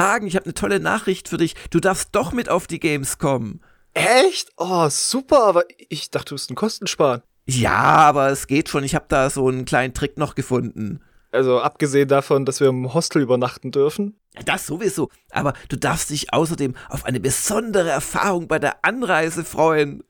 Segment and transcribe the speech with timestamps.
[0.00, 1.54] Hagen, ich habe eine tolle Nachricht für dich.
[1.70, 3.60] Du darfst doch mit auf die Games kommen.
[3.94, 4.50] Echt?
[4.56, 7.22] Oh, super, aber ich dachte, du bist ein Kostensparen.
[7.46, 8.84] Ja, aber es geht schon.
[8.84, 11.00] Ich habe da so einen kleinen Trick noch gefunden.
[11.32, 14.18] Also abgesehen davon, dass wir im Hostel übernachten dürfen.
[14.44, 15.10] Das sowieso.
[15.30, 20.02] Aber du darfst dich außerdem auf eine besondere Erfahrung bei der Anreise freuen.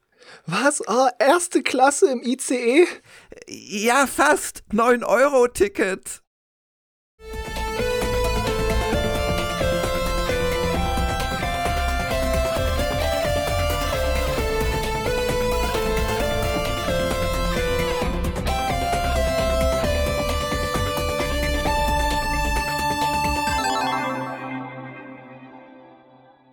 [0.46, 0.82] Was?
[0.86, 2.86] Oh, erste Klasse im ICE?
[3.48, 4.62] Ja, fast.
[4.72, 6.22] 9-Euro-Ticket.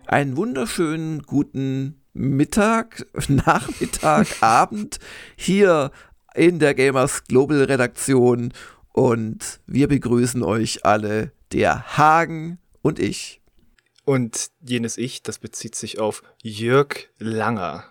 [0.08, 4.98] Einen wunderschönen guten Mittag, Nachmittag, Abend
[5.36, 5.90] hier
[6.34, 8.52] in der Gamers Global Redaktion
[8.92, 13.40] und wir begrüßen euch alle, der Hagen und ich.
[14.04, 17.84] Und jenes Ich, das bezieht sich auf Jörg Langer.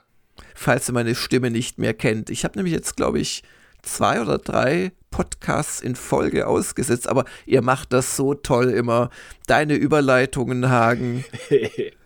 [0.55, 2.31] Falls ihr meine Stimme nicht mehr kennt.
[2.31, 3.43] Ich habe nämlich jetzt, glaube ich,
[3.83, 9.11] zwei oder drei Podcasts in Folge ausgesetzt, aber ihr macht das so toll immer.
[9.45, 11.23] Deine Überleitungen, Hagen.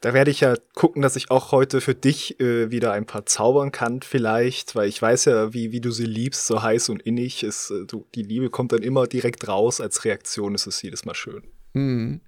[0.00, 3.26] Da werde ich ja gucken, dass ich auch heute für dich äh, wieder ein paar
[3.26, 7.02] zaubern kann, vielleicht, weil ich weiß ja, wie, wie du sie liebst, so heiß und
[7.02, 7.42] innig.
[7.42, 9.80] Ist, äh, du, die Liebe kommt dann immer direkt raus.
[9.80, 11.42] Als Reaktion ist es jedes Mal schön.
[11.74, 12.20] Hm.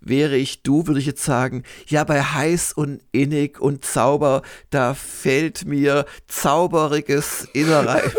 [0.00, 4.94] Wäre ich du, würde ich jetzt sagen, ja, bei heiß und innig und Zauber, da
[4.94, 8.10] fällt mir zauberiges Innerein.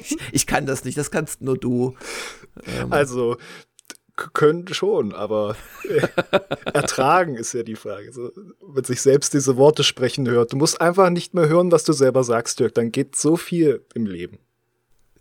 [0.00, 1.94] ich, ich kann das nicht, das kannst nur du.
[2.66, 2.92] Ähm.
[2.92, 3.36] Also,
[4.16, 5.56] können schon, aber
[6.72, 8.12] ertragen ist ja die Frage.
[8.12, 8.30] So,
[8.62, 11.92] wenn sich selbst diese Worte sprechen hört, du musst einfach nicht mehr hören, was du
[11.92, 14.38] selber sagst, Dirk, dann geht so viel im Leben.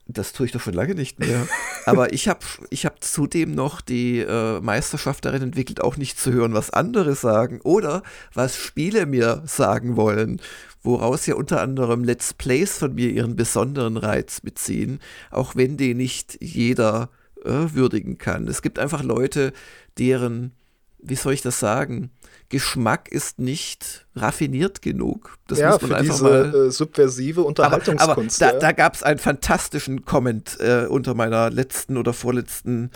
[0.05, 1.47] Das tue ich doch schon lange nicht mehr.
[1.85, 6.33] Aber ich habe ich hab zudem noch die äh, Meisterschaft darin entwickelt, auch nicht zu
[6.33, 10.41] hören, was andere sagen oder was Spiele mir sagen wollen.
[10.81, 14.99] Woraus ja unter anderem Let's Plays von mir ihren besonderen Reiz beziehen,
[15.31, 17.09] auch wenn die nicht jeder
[17.43, 18.47] äh, würdigen kann.
[18.47, 19.53] Es gibt einfach Leute,
[19.97, 20.53] deren,
[20.99, 22.11] wie soll ich das sagen,
[22.49, 25.37] Geschmack ist nicht raffiniert genug.
[25.47, 28.41] Das ja, muss man für einfach diese mal, äh, subversive Unterhaltungskunst.
[28.43, 32.91] Aber, aber da, da gab es einen fantastischen Comment äh, unter meiner letzten oder vorletzten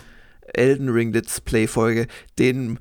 [0.54, 2.06] Elden Ring Let's Play Folge,
[2.38, 2.78] den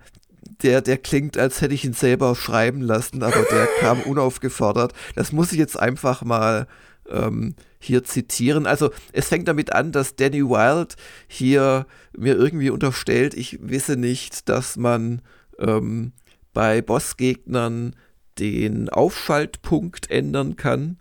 [0.64, 4.94] der, der klingt, als hätte ich ihn selber schreiben lassen, aber der kam unaufgefordert.
[5.16, 6.68] Das muss ich jetzt einfach mal
[7.10, 8.66] ähm, hier zitieren.
[8.66, 10.96] Also es fängt damit an, dass Danny Wild
[11.28, 11.86] hier
[12.18, 15.22] mir irgendwie unterstellt, ich wisse nicht, dass man
[15.60, 16.14] ähm,
[16.54, 17.96] bei Bossgegnern
[18.40, 20.98] den Aufschaltpunkt ändern kann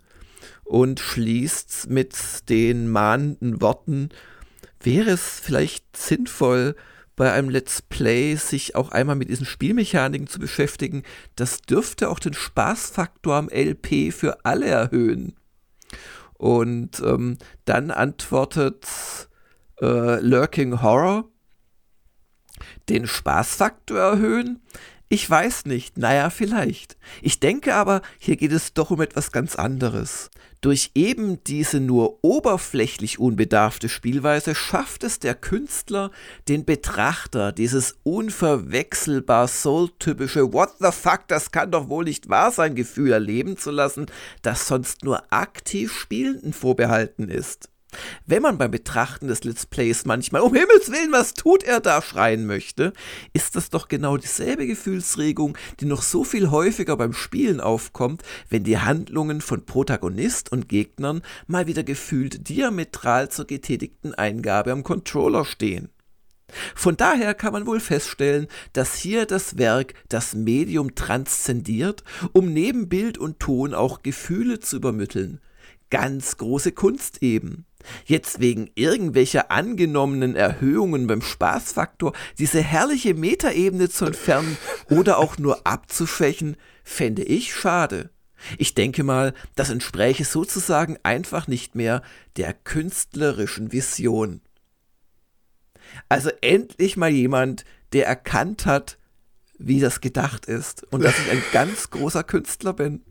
[0.63, 4.09] und schließt mit den mahnenden Worten,
[4.81, 6.75] wäre es vielleicht sinnvoll,
[7.15, 11.01] bei einem Let's Play sich auch einmal mit diesen Spielmechaniken zu beschäftigen.
[11.35, 15.36] Das dürfte auch den Spaßfaktor am LP für alle erhöhen.
[16.37, 18.85] Und ähm, dann antwortet
[19.81, 21.25] äh, Lurking Horror,
[22.89, 24.61] den Spaßfaktor erhöhen?
[25.09, 26.97] Ich weiß nicht, naja, vielleicht.
[27.21, 30.29] Ich denke aber, hier geht es doch um etwas ganz anderes.
[30.61, 36.11] Durch eben diese nur oberflächlich unbedarfte Spielweise schafft es der Künstler,
[36.47, 42.73] den Betrachter dieses unverwechselbar soul-typische What the fuck, das kann doch wohl nicht wahr sein
[42.73, 44.07] Gefühl erleben zu lassen,
[44.41, 47.69] das sonst nur aktiv Spielenden vorbehalten ist.
[48.25, 52.01] Wenn man beim Betrachten des Let's Plays manchmal, um Himmels Willen, was tut er da,
[52.01, 52.93] schreien möchte,
[53.33, 58.63] ist das doch genau dieselbe Gefühlsregung, die noch so viel häufiger beim Spielen aufkommt, wenn
[58.63, 65.45] die Handlungen von Protagonist und Gegnern mal wieder gefühlt diametral zur getätigten Eingabe am Controller
[65.45, 65.89] stehen.
[66.75, 72.87] Von daher kann man wohl feststellen, dass hier das Werk das Medium transzendiert, um neben
[72.87, 75.41] Bild und Ton auch Gefühle zu übermitteln.
[75.89, 77.66] Ganz große Kunst eben.
[78.05, 84.57] Jetzt wegen irgendwelcher angenommenen Erhöhungen beim Spaßfaktor diese herrliche Metaebene zu entfernen
[84.89, 88.09] oder auch nur abzuschwächen, fände ich schade.
[88.57, 92.01] Ich denke mal, das entspräche sozusagen einfach nicht mehr
[92.35, 94.41] der künstlerischen Vision.
[96.09, 98.97] Also endlich mal jemand, der erkannt hat,
[99.57, 103.01] wie das gedacht ist und dass ich ein ganz großer Künstler bin.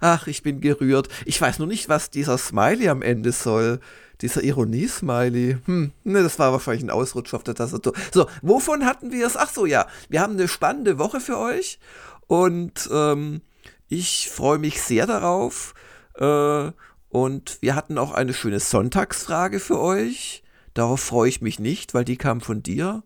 [0.00, 1.08] Ach, ich bin gerührt.
[1.24, 3.80] Ich weiß nur nicht, was dieser Smiley am Ende soll.
[4.24, 5.58] Dieser Ironie-Smiley.
[5.66, 7.92] Hm, ne, das war wahrscheinlich ein Ausrutsch auf der Tastatur.
[8.10, 9.36] So, wovon hatten wir es?
[9.36, 9.86] Ach so, ja.
[10.08, 11.78] Wir haben eine spannende Woche für euch.
[12.26, 13.42] Und ähm,
[13.88, 15.74] ich freue mich sehr darauf.
[16.14, 16.72] Äh,
[17.10, 20.42] und wir hatten auch eine schöne Sonntagsfrage für euch.
[20.72, 23.02] Darauf freue ich mich nicht, weil die kam von dir.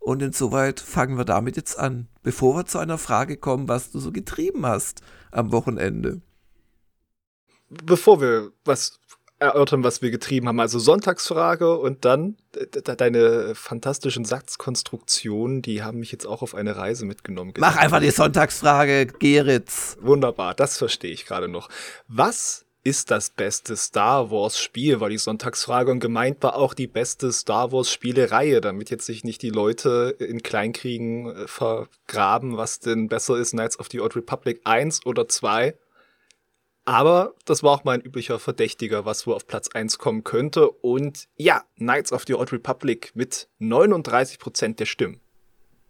[0.00, 4.00] Und insoweit fangen wir damit jetzt an, bevor wir zu einer Frage kommen, was du
[4.00, 6.22] so getrieben hast am Wochenende.
[7.68, 8.98] Bevor wir was
[9.38, 12.36] erörtern, was wir getrieben haben, also Sonntagsfrage und dann
[12.96, 17.52] deine fantastischen Satzkonstruktionen, die haben mich jetzt auch auf eine Reise mitgenommen.
[17.58, 19.98] Mach einfach die Sonntagsfrage, Geritz.
[20.00, 21.68] Wunderbar, das verstehe ich gerade noch.
[22.08, 26.86] Was ist das beste Star Wars Spiel, war die Sonntagsfrage und gemeint war auch die
[26.86, 32.78] beste Star Wars Spielereihe, damit jetzt sich nicht die Leute in Kleinkriegen äh, vergraben, was
[32.78, 35.74] denn besser ist, Knights of the Old Republic 1 oder 2.
[36.86, 40.70] Aber das war auch mein üblicher Verdächtiger, was wohl auf Platz 1 kommen könnte.
[40.70, 45.20] Und ja, Knights of the Old Republic mit 39% der Stimmen.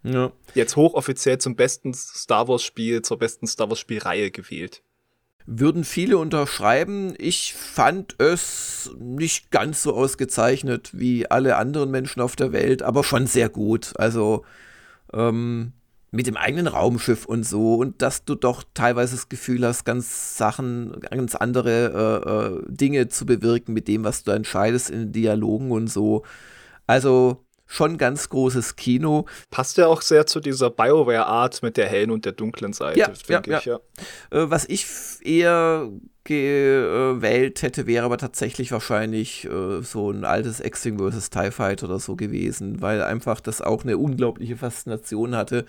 [0.03, 0.33] Ja.
[0.55, 4.83] Jetzt hochoffiziell zum besten Star Wars Spiel, zur besten Star Wars Spielreihe gewählt
[5.47, 7.15] würden viele unterschreiben.
[7.19, 13.05] Ich fand es nicht ganz so ausgezeichnet wie alle anderen Menschen auf der Welt, aber
[13.05, 13.93] schon sehr gut.
[13.97, 14.45] Also
[15.13, 15.73] ähm,
[16.17, 20.37] mit dem eigenen Raumschiff und so und dass du doch teilweise das Gefühl hast, ganz
[20.37, 25.71] Sachen, ganz andere äh, äh, Dinge zu bewirken mit dem, was du entscheidest in Dialogen
[25.71, 26.25] und so.
[26.87, 29.27] Also schon ganz großes Kino.
[29.51, 33.13] Passt ja auch sehr zu dieser BioWare-Art mit der hellen und der dunklen Seite, ja,
[33.29, 33.77] ja, ich, ja.
[34.31, 34.87] Äh, was ich
[35.23, 35.91] eher
[36.25, 41.31] gewählt hätte, wäre aber tatsächlich wahrscheinlich äh, so ein altes X-Wing vs.
[41.31, 45.67] TIE Fighter oder so gewesen, weil einfach das auch eine unglaubliche Faszination hatte.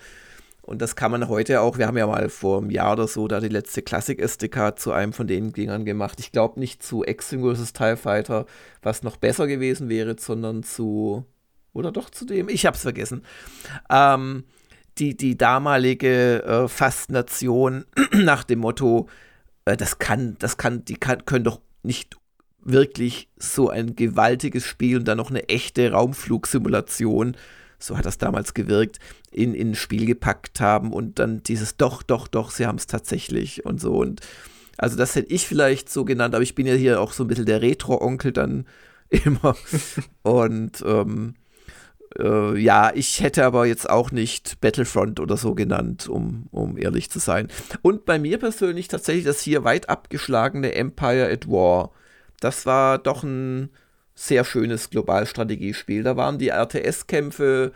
[0.68, 3.26] Und das kann man heute auch, wir haben ja mal vor einem Jahr oder so
[3.26, 6.20] da die letzte Klassik-SDK zu einem von den Dingern gemacht.
[6.20, 7.72] Ich glaube nicht zu X-Wing vs.
[7.72, 8.44] TIE Fighter,
[8.82, 11.24] was noch besser gewesen wäre, sondern zu
[11.72, 12.50] oder doch zu dem?
[12.50, 13.22] Ich hab's vergessen.
[13.88, 14.44] Ähm,
[14.98, 19.08] die, die damalige äh, Faszination nach dem Motto,
[19.64, 22.18] äh, das kann, das kann, die kann, können doch nicht
[22.62, 27.38] wirklich so ein gewaltiges Spiel und dann noch eine echte Raumflugsimulation,
[27.78, 28.98] so hat das damals gewirkt,
[29.30, 32.86] in, in ein Spiel gepackt haben und dann dieses doch, doch, doch, sie haben es
[32.86, 33.96] tatsächlich und so.
[33.96, 34.20] Und
[34.76, 37.28] also das hätte ich vielleicht so genannt, aber ich bin ja hier auch so ein
[37.28, 38.66] bisschen der Retro-Onkel dann
[39.08, 39.56] immer.
[40.22, 41.34] und ähm,
[42.18, 47.10] äh, ja, ich hätte aber jetzt auch nicht Battlefront oder so genannt, um, um ehrlich
[47.10, 47.48] zu sein.
[47.82, 51.92] Und bei mir persönlich tatsächlich das hier weit abgeschlagene Empire at War.
[52.40, 53.70] Das war doch ein
[54.18, 56.02] sehr schönes Globalstrategiespiel.
[56.02, 57.72] Da waren die RTS-Kämpfe,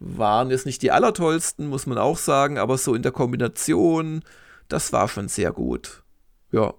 [0.00, 4.22] waren jetzt nicht die allertollsten, muss man auch sagen, aber so in der Kombination,
[4.68, 6.02] das war schon sehr gut.
[6.52, 6.74] Ja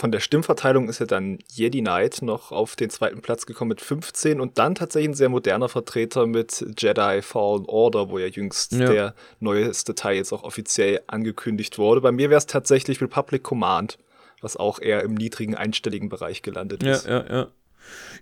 [0.00, 3.82] von der Stimmverteilung ist ja dann Jedi Knight noch auf den zweiten Platz gekommen mit
[3.82, 8.72] 15 und dann tatsächlich ein sehr moderner Vertreter mit Jedi Fallen Order, wo ja jüngst
[8.72, 8.86] ja.
[8.86, 12.00] der neueste Teil jetzt auch offiziell angekündigt wurde.
[12.00, 13.98] Bei mir wäre es tatsächlich Republic Command,
[14.40, 17.06] was auch eher im niedrigen einstelligen Bereich gelandet ist.
[17.06, 17.46] Ja, ja, ja.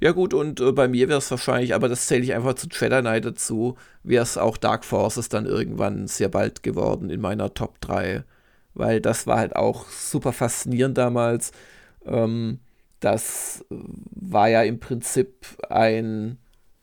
[0.01, 2.69] Ja gut, und äh, bei mir wäre es wahrscheinlich, aber das zähle ich einfach zu
[2.71, 7.55] Jedi Knight dazu, wäre es auch Dark Forces dann irgendwann sehr bald geworden in meiner
[7.55, 8.25] Top 3
[8.79, 11.53] weil das war halt auch super faszinierend damals.
[12.07, 12.61] Ähm,
[13.01, 16.39] das war ja im Prinzip ein,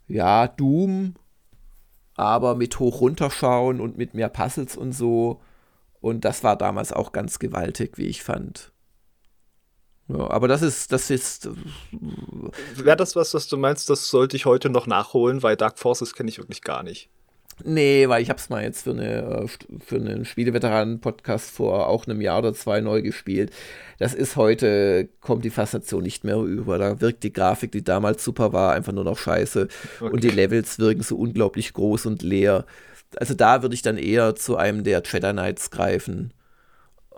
[0.07, 1.15] ja, Doom,
[2.15, 5.41] aber mit hoch runterschauen und mit mehr Puzzles und so.
[6.01, 8.71] Und das war damals auch ganz gewaltig, wie ich fand.
[10.07, 11.47] Ja, aber das ist, das ist.
[11.47, 11.51] Äh,
[12.75, 16.13] Wäre das was, was du meinst, das sollte ich heute noch nachholen, weil Dark Forces
[16.13, 17.09] kenne ich wirklich gar nicht.
[17.63, 19.47] Nee, weil ich habe es mal jetzt für, eine, äh,
[19.79, 23.51] für einen Spieleveteranen-Podcast vor auch einem Jahr oder zwei neu gespielt.
[23.97, 26.77] Das ist heute, kommt die Faszination nicht mehr rüber.
[26.77, 29.69] Da wirkt die Grafik, die damals super war, einfach nur noch scheiße.
[30.01, 30.11] Okay.
[30.11, 32.65] Und die Levels wirken so unglaublich groß und leer.
[33.17, 36.33] Also da würde ich dann eher zu einem der Jedi Knights greifen.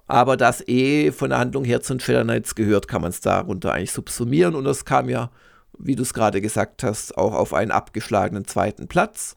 [0.07, 3.73] Aber das eh von der Handlung her zu den Knights gehört, kann man es darunter
[3.73, 4.55] eigentlich subsumieren.
[4.55, 5.31] Und das kam ja,
[5.77, 9.35] wie du es gerade gesagt hast, auch auf einen abgeschlagenen zweiten Platz.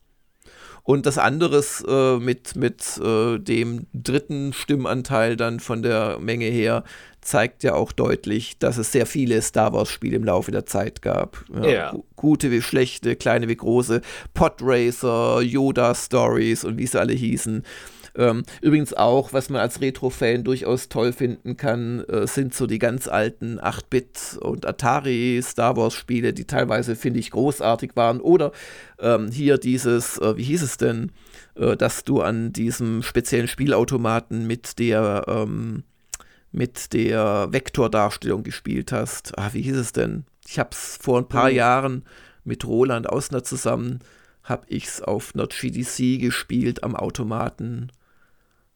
[0.83, 6.85] Und das andere äh, mit, mit äh, dem dritten Stimmanteil dann von der Menge her
[7.21, 11.45] zeigt ja auch deutlich, dass es sehr viele Star Wars-Spiele im Laufe der Zeit gab.
[11.55, 11.97] Ja, yeah.
[12.17, 14.01] Gute wie schlechte, kleine wie große,
[14.33, 17.63] Podracer, Yoda-Stories und wie sie alle hießen.
[18.21, 22.79] Ähm, übrigens auch, was man als Retro-Fan durchaus toll finden kann, äh, sind so die
[22.79, 28.21] ganz alten 8-Bit- und Atari-Star Wars-Spiele, die teilweise, finde ich, großartig waren.
[28.21, 28.53] Oder
[28.99, 31.13] ähm, hier dieses, äh, wie hieß es denn,
[31.55, 35.85] äh, dass du an diesem speziellen Spielautomaten mit der, ähm,
[36.53, 39.39] mit der Vektordarstellung gespielt hast.
[39.39, 40.25] Ah, wie hieß es denn?
[40.47, 41.57] Ich habe es vor ein paar mhm.
[41.57, 42.05] Jahren
[42.45, 44.01] mit Roland Ausner zusammen
[44.43, 47.91] habe ich es auf einer GDC gespielt am Automaten.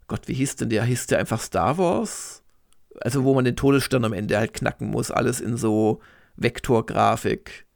[0.07, 0.85] Gott, wie hieß denn der?
[0.85, 2.43] Hieß der einfach Star Wars?
[3.01, 6.01] Also, wo man den Todesstern am Ende halt knacken muss, alles in so
[6.37, 7.67] Vektorgrafik.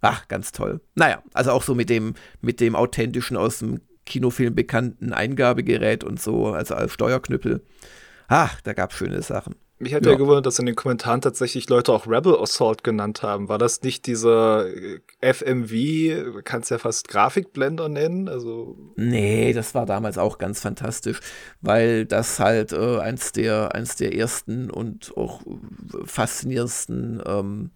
[0.00, 0.80] Ach, ganz toll.
[0.94, 6.20] Naja, also auch so mit dem, mit dem authentischen aus dem Kinofilm bekannten Eingabegerät und
[6.20, 7.64] so, also als Steuerknüppel.
[8.28, 9.54] Ach, da gab es schöne Sachen.
[9.80, 10.12] Mich hat ja.
[10.12, 13.48] ja gewundert, dass in den Kommentaren tatsächlich Leute auch Rebel Assault genannt haben.
[13.48, 18.28] War das nicht dieser äh, FMV, kannst ja fast Grafikblender nennen?
[18.28, 21.20] Also nee, das war damals auch ganz fantastisch,
[21.60, 25.42] weil das halt äh, eins, der, eins der ersten und auch
[26.04, 27.70] faszinierendsten ähm,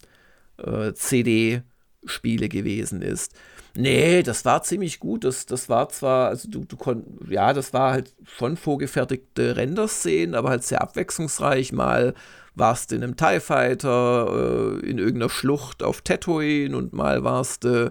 [0.57, 3.33] äh, CD-Spiele gewesen ist.
[3.75, 5.23] Nee, das war ziemlich gut.
[5.23, 10.35] Das, das war zwar, also du, du konntest, ja, das war halt schon vorgefertigte Renderszenen,
[10.35, 11.71] aber halt sehr abwechslungsreich.
[11.71, 12.13] Mal
[12.53, 17.63] warst du in einem TIE Fighter, äh, in irgendeiner Schlucht auf Tatooine und mal warst
[17.63, 17.89] du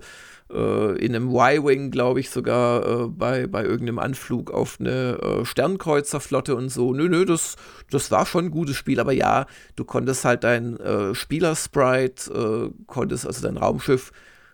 [0.52, 5.44] äh, in einem Y-Wing, glaube ich, sogar äh, bei, bei irgendeinem Anflug auf eine äh,
[5.44, 6.92] Sternkreuzerflotte und so.
[6.94, 7.56] Nö, nö, das,
[7.90, 12.84] das war schon ein gutes Spiel, aber ja, du konntest halt dein äh, Spielersprite, äh,
[12.86, 14.12] konntest also dein Raumschiff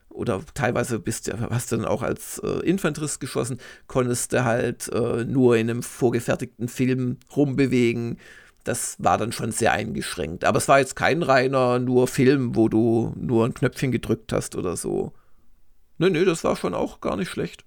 [0.09, 4.89] oder teilweise bist du, hast du dann auch als äh, Infanterist geschossen, konntest du halt
[4.89, 8.19] äh, nur in einem vorgefertigten Film rumbewegen.
[8.65, 10.45] Das war dann schon sehr eingeschränkt.
[10.45, 14.57] Aber es war jetzt kein reiner nur Film, wo du nur ein Knöpfchen gedrückt hast
[14.57, 15.13] oder so.
[15.99, 17.65] Nö, nö, das war schon auch gar nicht schlecht.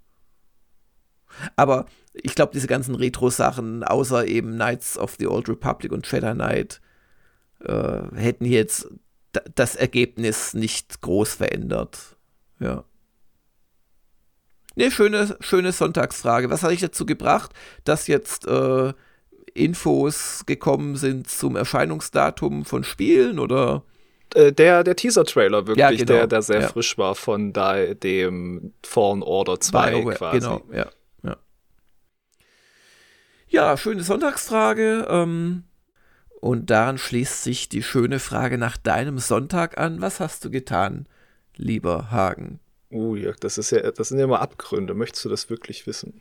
[1.55, 6.33] Aber ich glaube, diese ganzen Retro-Sachen, außer eben Knights of the Old Republic und Jedi
[6.33, 6.81] Knight,
[7.63, 8.89] äh, hätten jetzt
[9.55, 12.17] das Ergebnis nicht groß verändert.
[12.61, 12.83] Ja.
[14.75, 16.49] Ne, schöne, schöne Sonntagsfrage.
[16.49, 17.51] Was hat dich dazu gebracht,
[17.83, 18.93] dass jetzt äh,
[19.53, 23.83] Infos gekommen sind zum Erscheinungsdatum von Spielen oder?
[24.33, 26.05] Äh, der, der Teaser-Trailer wirklich, ja, genau.
[26.05, 26.67] der, der sehr ja.
[26.69, 30.39] frisch war von da, dem Fallen Order 2 BioWare, quasi.
[30.39, 30.87] Genau, ja,
[31.23, 31.37] ja.
[33.49, 35.05] Ja, schöne Sonntagsfrage.
[35.09, 35.63] Ähm,
[36.39, 40.01] und daran schließt sich die schöne Frage nach deinem Sonntag an.
[40.01, 41.07] Was hast du getan?
[41.61, 42.59] Lieber Hagen?
[42.89, 44.93] Oh ja, das ist ja, das sind ja immer Abgründe.
[44.93, 46.19] Möchtest du das wirklich wissen?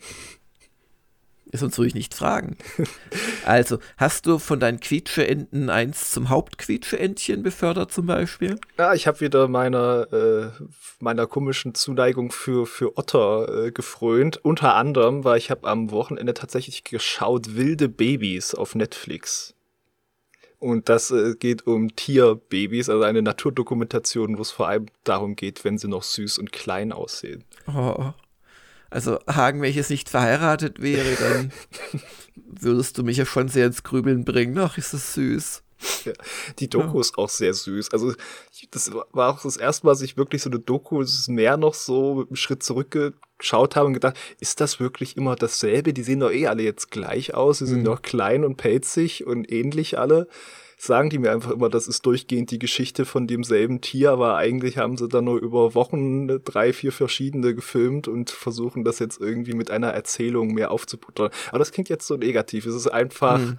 [1.52, 2.56] Sonst würde ich nicht fragen.
[3.44, 8.56] also, hast du von deinen Quietscheenten eins zum Hauptquietscheentchen befördert zum Beispiel?
[8.78, 10.50] Ja, ich habe wieder meiner, äh,
[11.00, 14.37] meiner komischen Zuneigung für, für Otter äh, gefrönt.
[14.44, 19.54] Unter anderem, weil ich habe am Wochenende tatsächlich geschaut Wilde Babys auf Netflix.
[20.61, 25.64] Und das äh, geht um Tierbabys, also eine Naturdokumentation, wo es vor allem darum geht,
[25.64, 27.45] wenn sie noch süß und klein aussehen.
[27.67, 28.12] Oh.
[28.90, 31.52] Also Hagen, wenn ich jetzt nicht verheiratet wäre, dann
[32.35, 34.59] würdest du mich ja schon sehr ins Grübeln bringen.
[34.59, 35.62] Ach, ist das süß.
[36.05, 36.13] Ja,
[36.59, 37.01] die Doku ja.
[37.01, 37.91] ist auch sehr süß.
[37.93, 38.15] Also
[38.71, 42.15] das war auch das erste Mal, dass ich wirklich so eine Doku, mehr noch so
[42.15, 45.93] mit einem Schritt zurückgeschaut habe und gedacht, ist das wirklich immer dasselbe?
[45.93, 47.85] Die sehen doch eh alle jetzt gleich aus, sie sind mhm.
[47.85, 50.29] doch klein und pelzig und ähnlich alle.
[50.79, 54.79] Sagen die mir einfach immer, das ist durchgehend die Geschichte von demselben Tier, aber eigentlich
[54.79, 59.53] haben sie da nur über Wochen drei, vier verschiedene gefilmt und versuchen das jetzt irgendwie
[59.53, 61.29] mit einer Erzählung mehr aufzuputtern.
[61.51, 62.65] Aber das klingt jetzt so negativ.
[62.65, 63.39] Es ist einfach.
[63.39, 63.59] Mhm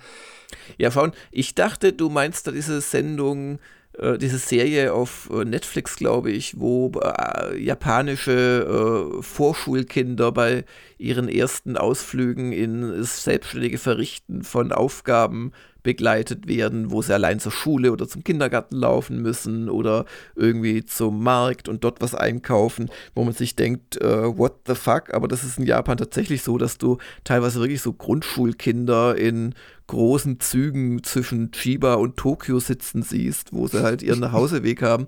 [0.77, 3.59] ja, Faun, ich dachte, du meinst da diese Sendung,
[3.97, 10.65] äh, diese Serie auf äh, Netflix, glaube ich, wo äh, japanische äh, Vorschulkinder bei
[10.97, 15.51] ihren ersten Ausflügen in das selbstständige Verrichten von Aufgaben
[15.83, 20.05] begleitet werden, wo sie allein zur Schule oder zum Kindergarten laufen müssen oder
[20.35, 25.13] irgendwie zum Markt und dort was einkaufen, wo man sich denkt, äh, what the fuck?
[25.13, 29.55] Aber das ist in Japan tatsächlich so, dass du teilweise wirklich so Grundschulkinder in
[29.91, 35.07] großen Zügen zwischen Chiba und Tokio sitzen siehst, wo sie halt ihren Nachhauseweg haben.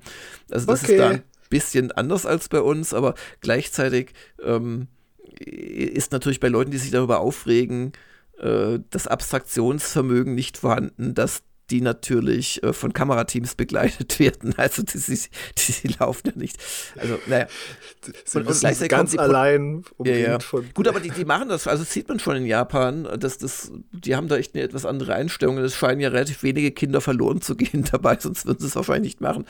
[0.52, 0.92] Also das okay.
[0.94, 4.14] ist da ein bisschen anders als bei uns, aber gleichzeitig
[4.44, 4.88] ähm,
[5.40, 7.94] ist natürlich bei Leuten, die sich darüber aufregen,
[8.40, 14.54] äh, das Abstraktionsvermögen nicht vorhanden, dass die natürlich äh, von Kamerateams begleitet werden.
[14.58, 15.18] Also die, die,
[15.58, 16.58] die, die laufen ja nicht.
[16.98, 17.48] Also, naja.
[18.26, 20.38] Sie und, und gleichzeitig ganz allein ja, ja.
[20.76, 23.72] Gut, aber die, die machen das, also das sieht man schon in Japan, dass das,
[23.92, 25.58] die haben da echt eine etwas andere Einstellung.
[25.58, 29.14] Es scheinen ja relativ wenige Kinder verloren zu gehen dabei, sonst würden sie es wahrscheinlich
[29.14, 29.46] nicht machen.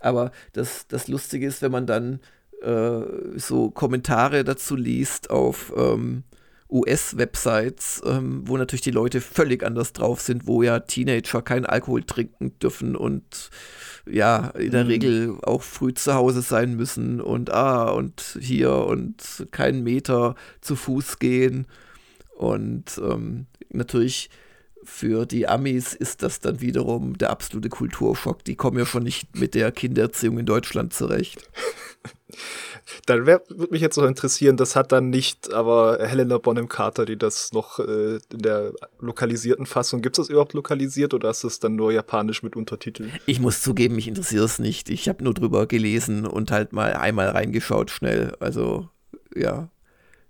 [0.00, 2.18] Aber das, das Lustige ist, wenn man dann
[2.60, 3.02] äh,
[3.36, 6.24] so Kommentare dazu liest auf ähm,
[6.70, 12.02] US-Websites, ähm, wo natürlich die Leute völlig anders drauf sind, wo ja Teenager keinen Alkohol
[12.04, 13.50] trinken dürfen und
[14.06, 14.90] ja, in der mhm.
[14.90, 20.76] Regel auch früh zu Hause sein müssen und ah, und hier und keinen Meter zu
[20.76, 21.66] Fuß gehen.
[22.36, 24.30] Und ähm, natürlich
[24.84, 28.44] für die Amis ist das dann wiederum der absolute Kulturschock.
[28.44, 31.48] Die kommen ja schon nicht mit der Kindererziehung in Deutschland zurecht.
[33.06, 37.16] Dann würde mich jetzt noch interessieren, das hat dann nicht aber Helena Bonham Carter, die
[37.16, 41.58] das noch äh, in der lokalisierten Fassung, gibt es das überhaupt lokalisiert oder ist es
[41.58, 43.12] dann nur japanisch mit Untertiteln?
[43.26, 44.90] Ich muss zugeben, mich interessiert es nicht.
[44.90, 48.34] Ich habe nur drüber gelesen und halt mal einmal reingeschaut schnell.
[48.40, 48.88] Also
[49.34, 49.70] ja,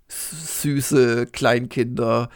[0.07, 2.29] süße Kleinkinder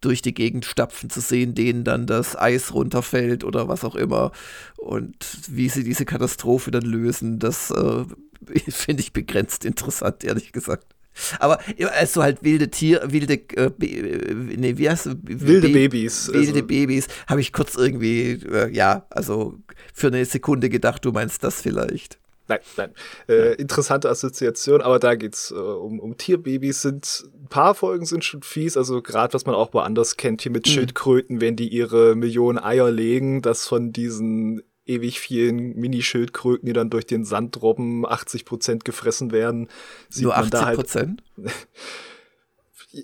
[0.00, 4.32] durch die Gegend stapfen zu sehen, denen dann das Eis runterfällt oder was auch immer.
[4.76, 5.16] Und
[5.48, 8.04] wie sie diese Katastrophe dann lösen, das äh,
[8.70, 10.94] finde ich begrenzt interessant, ehrlich gesagt.
[11.40, 11.58] Aber
[11.98, 16.28] also halt wilde Tiere, wilde, äh, äh, nee, wie heißt Wilde Be Babys.
[16.32, 16.66] Wilde also.
[16.66, 19.58] Babys, habe ich kurz irgendwie, äh, ja, also
[19.92, 22.18] für eine Sekunde gedacht, du meinst das vielleicht.
[22.48, 22.94] Nein, nein.
[23.28, 26.82] Äh, interessante Assoziation, aber da geht's äh, um, um Tierbabys.
[26.82, 30.52] Sind ein paar Folgen sind schon fies, also gerade was man auch woanders kennt, hier
[30.52, 30.70] mit mhm.
[30.70, 36.90] Schildkröten, wenn die ihre Millionen Eier legen, das von diesen ewig vielen Mini-Schildkröten, die dann
[36.90, 39.68] durch den Sand robben, 80 Prozent gefressen werden.
[40.08, 41.22] Sieht Nur 80 halt Prozent?
[41.36, 41.52] Halt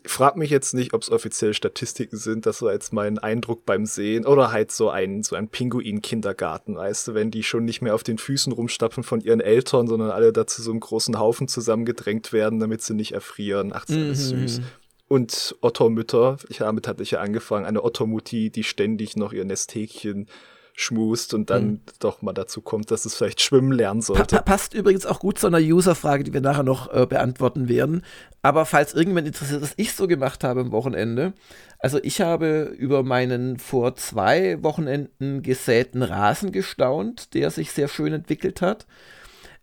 [0.07, 2.47] frag mich jetzt nicht, ob es offiziell Statistiken sind.
[2.47, 4.25] Das war jetzt mein Eindruck beim Sehen.
[4.25, 8.03] Oder halt so ein, so ein Pinguin-Kindergarten, weißt du, wenn die schon nicht mehr auf
[8.03, 12.61] den Füßen rumstapfen von ihren Eltern, sondern alle dazu so einem großen Haufen zusammengedrängt werden,
[12.61, 13.73] damit sie nicht erfrieren.
[13.75, 14.49] Ach, das ist mhm.
[14.49, 14.61] süß.
[15.07, 20.29] Und Ottermütter, ich, damit hatte ich ja angefangen, eine Ottermutti, die ständig noch ihr Nesthäkchen
[20.77, 21.81] schmust und dann mhm.
[22.01, 24.37] doch mal dazu kommt, dass es vielleicht schwimmen lernen sollte.
[24.37, 28.03] Pa passt übrigens auch gut zu einer User-Frage, die wir nachher noch äh, beantworten werden.
[28.43, 31.33] Aber falls irgendjemand interessiert, was ich so gemacht habe am Wochenende,
[31.79, 38.13] also ich habe über meinen vor zwei Wochenenden gesäten Rasen gestaunt, der sich sehr schön
[38.13, 38.87] entwickelt hat.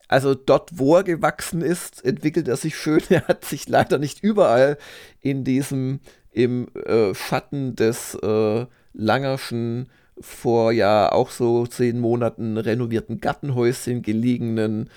[0.08, 3.02] Also dort, wo er gewachsen ist, entwickelt er sich schön.
[3.10, 4.78] Er hat sich leider nicht überall
[5.20, 6.00] in diesem
[6.32, 9.90] im äh, Schatten des äh, Langerschen
[10.22, 14.90] vor ja auch so zehn Monaten renovierten Gartenhäuschen gelegenen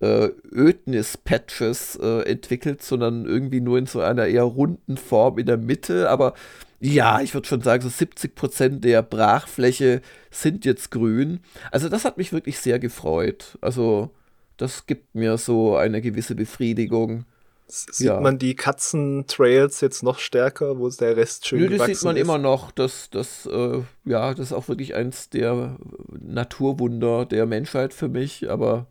[0.00, 5.58] äh, Ödnis-Patches äh, entwickelt, sondern irgendwie nur in so einer eher runden Form in der
[5.58, 6.08] Mitte.
[6.10, 6.34] Aber
[6.80, 11.40] ja, ich würde schon sagen, so 70 Prozent der Brachfläche sind jetzt grün.
[11.70, 13.58] Also das hat mich wirklich sehr gefreut.
[13.60, 14.10] Also
[14.56, 17.26] das gibt mir so eine gewisse Befriedigung.
[17.72, 18.20] Sieht ja.
[18.20, 22.22] man die Katzentrails jetzt noch stärker, wo der Rest schön Nö, das sieht man ist?
[22.22, 22.72] immer noch.
[22.72, 25.76] Das, das, äh, ja, das ist auch wirklich eins der
[26.18, 28.86] Naturwunder der Menschheit für mich, aber,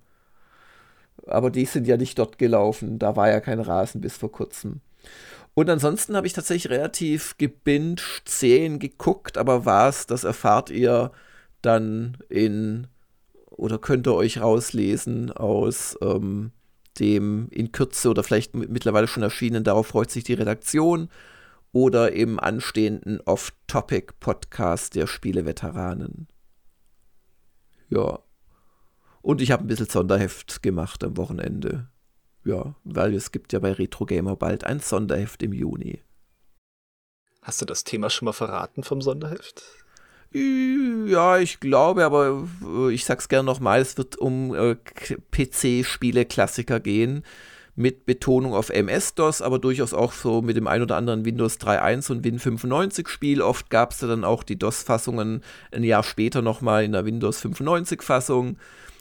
[1.28, 3.00] aber die sind ja nicht dort gelaufen.
[3.00, 4.82] Da war ja kein Rasen bis vor kurzem.
[5.54, 11.12] Und ansonsten habe ich tatsächlich relativ gebinged Serien geguckt, aber was, das erfahrt ihr
[11.62, 12.88] dann in
[13.50, 16.52] oder könnt ihr euch rauslesen aus ähm,
[17.00, 21.10] dem in Kürze oder vielleicht mittlerweile schon erschienen, darauf freut sich die Redaktion,
[21.72, 26.28] oder im anstehenden Off-Topic-Podcast der Spieleveteranen.
[27.90, 28.20] Ja.
[29.22, 31.90] Und ich habe ein bisschen Sonderheft gemacht am Wochenende.
[32.44, 36.02] Ja, weil es gibt ja bei Retro Gamer bald ein Sonderheft im Juni.
[37.42, 39.79] Hast du das Thema schon mal verraten vom Sonderheft?
[40.32, 44.76] Ja, ich glaube, aber äh, ich sag's gerne nochmal, es wird um äh,
[45.32, 47.24] PC-Spiele-Klassiker gehen,
[47.76, 52.12] mit Betonung auf MS-DOS, aber durchaus auch so mit dem ein oder anderen Windows 3.1
[52.12, 53.42] und Win95-Spiel.
[53.42, 57.44] Oft gab es ja dann auch die DOS-Fassungen ein Jahr später nochmal in der Windows
[57.44, 58.58] 95-Fassung.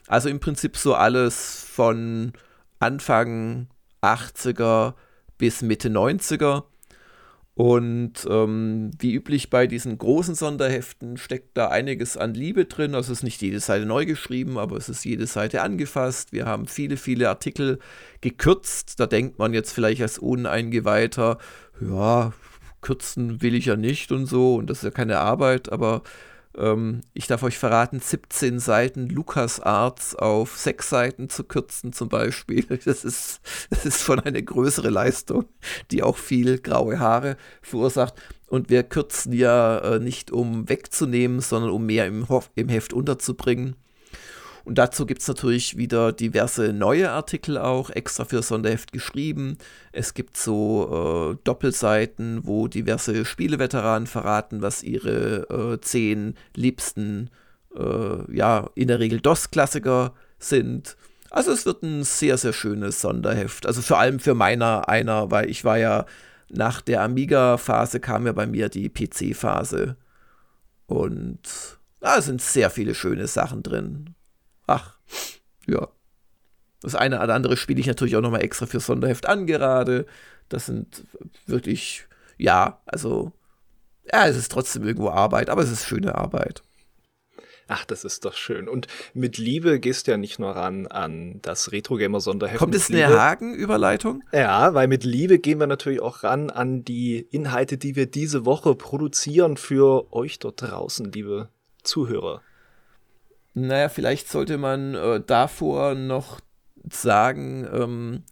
[0.07, 2.33] Also im Prinzip so alles von
[2.79, 3.67] Anfang
[4.01, 4.95] 80er
[5.37, 6.63] bis Mitte 90er.
[7.59, 12.95] Und ähm, wie üblich bei diesen großen Sonderheften steckt da einiges an Liebe drin.
[12.95, 16.33] Also es ist nicht jede Seite neu geschrieben, aber es ist jede Seite angefasst.
[16.33, 17.81] Wir haben viele, viele Artikel
[18.21, 19.01] gekürzt.
[19.01, 21.39] Da denkt man jetzt vielleicht als Uneingeweihter,
[21.81, 22.33] ja,
[22.81, 24.55] kürzen will ich ja nicht und so.
[24.55, 26.05] Und das ist ja keine Arbeit, aber
[26.59, 32.67] ähm, ich darf euch verraten, 17 Seiten LucasArts auf 6 Seiten zu kürzen zum Beispiel.
[32.89, 33.41] Das ist,
[33.71, 35.45] das ist schon eine größere Leistung,
[35.91, 38.15] die auch viel graue Haare verursacht.
[38.47, 43.77] Und wir kürzen ja äh, nicht um wegzunehmen, sondern um mehr im, im Heft unterzubringen.
[44.69, 49.57] Und dazu gibt es natürlich wieder diverse neue Artikel auch, extra für Sonderheft geschrieben.
[49.93, 57.31] Es gibt so äh, Doppelseiten, wo diverse Spieleveteranen verraten, was ihre äh, zehn liebsten,
[57.75, 60.99] äh, ja, in der Regel DOS-Klassiker sind.
[61.31, 63.65] Also es wird ein sehr, sehr schönes Sonderheft.
[63.65, 66.05] Also vor allem für meiner einer, weil ich war ja
[66.51, 69.97] nach der Amiga-Phase kam ja bei mir die PC-Phase.
[70.85, 71.41] Und
[72.01, 74.15] da sind sehr viele schöne Sachen drin
[74.69, 74.99] ach,
[75.67, 75.89] ja.
[76.81, 80.07] Das eine oder andere spiele ich natürlich auch nochmal extra für Sonderheft an gerade.
[80.49, 81.05] Das sind
[81.47, 83.33] wirklich, ja, also,
[84.11, 86.63] ja, es ist trotzdem irgendwo Arbeit, aber es ist schöne Arbeit.
[87.71, 88.67] Ach, das ist doch schön.
[88.67, 92.59] Und mit Liebe gehst du ja nicht nur ran an das Retro-Gamer-Sonderheft.
[92.59, 94.25] Kommt es eine Hagen-Überleitung?
[94.33, 98.47] Ja, weil mit Liebe gehen wir natürlich auch ran an die Inhalte, die wir diese
[98.47, 101.51] Woche produzieren für euch dort draußen, liebe
[101.83, 102.41] Zuhörer.
[103.67, 106.41] Naja, vielleicht sollte man äh, davor noch
[106.91, 108.23] sagen, ähm,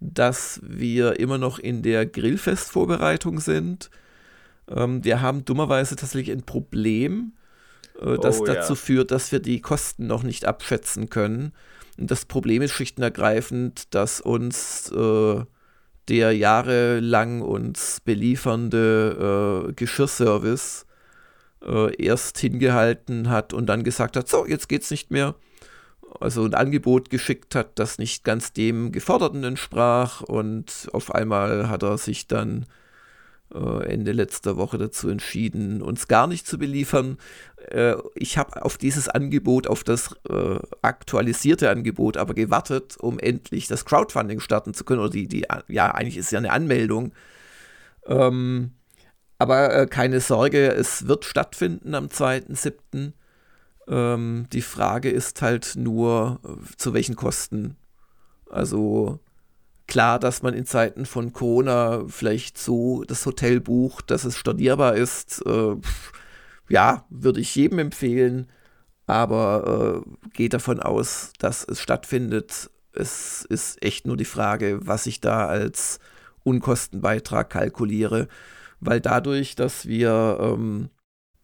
[0.00, 3.90] dass wir immer noch in der Grillfestvorbereitung sind.
[4.68, 7.32] Ähm, wir haben dummerweise tatsächlich ein Problem,
[8.00, 8.76] äh, das oh, dazu ja.
[8.76, 11.52] führt, dass wir die Kosten noch nicht abschätzen können.
[11.98, 15.44] Und das Problem ist schlicht und ergreifend, dass uns äh,
[16.08, 20.85] der jahrelang uns beliefernde äh, Geschirrservice
[21.66, 25.34] äh, erst hingehalten hat und dann gesagt hat, so, jetzt geht's nicht mehr
[26.20, 31.82] also ein Angebot geschickt hat, das nicht ganz dem Geforderten entsprach und auf einmal hat
[31.82, 32.66] er sich dann
[33.54, 37.18] äh, Ende letzter Woche dazu entschieden, uns gar nicht zu beliefern.
[37.70, 43.68] Äh, ich habe auf dieses Angebot, auf das äh, aktualisierte Angebot aber gewartet, um endlich
[43.68, 47.12] das Crowdfunding starten zu können oder die, die ja, eigentlich ist ja eine Anmeldung.
[48.06, 48.72] Ähm,
[49.38, 53.12] aber äh, keine Sorge, es wird stattfinden am 2.7.
[53.88, 57.76] Ähm, die Frage ist halt nur, äh, zu welchen Kosten.
[58.50, 59.20] Also
[59.86, 64.96] klar, dass man in Zeiten von Corona vielleicht so das Hotel bucht, dass es stornierbar
[64.96, 65.44] ist.
[65.46, 65.76] Äh,
[66.68, 68.48] ja, würde ich jedem empfehlen,
[69.06, 72.70] aber äh, geht davon aus, dass es stattfindet.
[72.92, 76.00] Es ist echt nur die Frage, was ich da als
[76.44, 78.28] Unkostenbeitrag kalkuliere,
[78.80, 80.90] weil dadurch, dass wir ähm,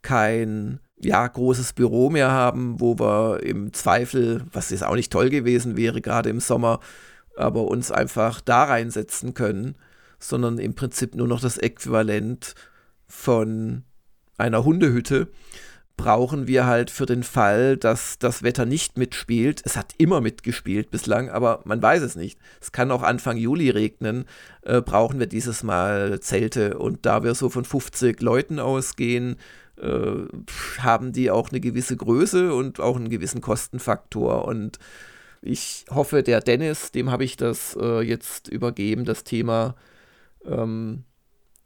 [0.02, 5.30] kein ja, großes Büro mehr haben, wo wir im Zweifel, was jetzt auch nicht toll
[5.30, 6.80] gewesen wäre, gerade im Sommer,
[7.36, 9.74] aber uns einfach da reinsetzen können,
[10.18, 12.54] sondern im Prinzip nur noch das Äquivalent
[13.08, 13.82] von
[14.38, 15.28] einer Hundehütte,
[15.96, 19.62] brauchen wir halt für den Fall, dass das Wetter nicht mitspielt.
[19.64, 22.38] Es hat immer mitgespielt bislang, aber man weiß es nicht.
[22.60, 24.24] Es kann auch Anfang Juli regnen.
[24.62, 26.78] Äh, brauchen wir dieses Mal Zelte.
[26.78, 29.36] Und da wir so von 50 Leuten ausgehen,
[29.80, 30.12] äh,
[30.78, 34.46] haben die auch eine gewisse Größe und auch einen gewissen Kostenfaktor.
[34.46, 34.78] Und
[35.40, 39.74] ich hoffe, der Dennis, dem habe ich das äh, jetzt übergeben, das Thema,
[40.44, 41.04] ähm,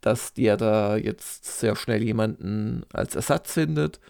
[0.01, 4.01] dass der da jetzt sehr schnell jemanden als Ersatz findet.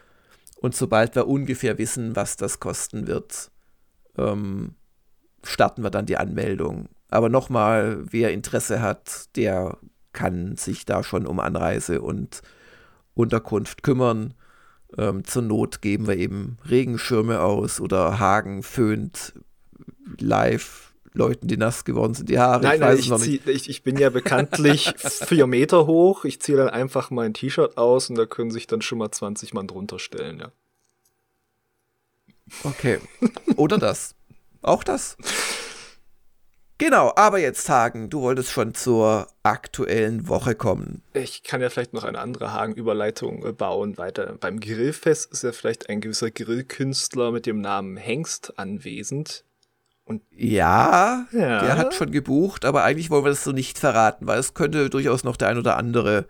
[0.66, 3.52] Und sobald wir ungefähr wissen, was das kosten wird,
[4.18, 4.74] ähm,
[5.44, 6.88] starten wir dann die Anmeldung.
[7.08, 9.78] Aber nochmal, wer Interesse hat, der
[10.12, 12.42] kann sich da schon um Anreise und
[13.14, 14.34] Unterkunft kümmern.
[14.98, 19.34] Ähm, zur Not geben wir eben Regenschirme aus oder Hagen föhnt
[20.18, 20.85] live
[21.16, 22.62] Leuten, die nass geworden sind, die Haare.
[22.62, 26.24] Nein, nein, ich, zieh, ich, ich, bin ja bekanntlich vier Meter hoch.
[26.24, 29.54] Ich ziehe dann einfach mein T-Shirt aus und da können sich dann schon mal 20
[29.54, 30.52] Mann drunter stellen, ja.
[32.62, 32.98] Okay.
[33.56, 34.14] Oder das.
[34.62, 35.16] Auch das.
[36.78, 41.02] Genau, aber jetzt Hagen, du wolltest schon zur aktuellen Woche kommen.
[41.14, 43.96] Ich kann ja vielleicht noch eine andere Hagen-Überleitung äh, bauen.
[43.96, 49.45] Weiter beim Grillfest ist ja vielleicht ein gewisser Grillkünstler mit dem Namen Hengst anwesend.
[50.06, 54.28] Und ja, ja, der hat schon gebucht, aber eigentlich wollen wir das so nicht verraten,
[54.28, 56.26] weil es könnte durchaus noch der ein oder andere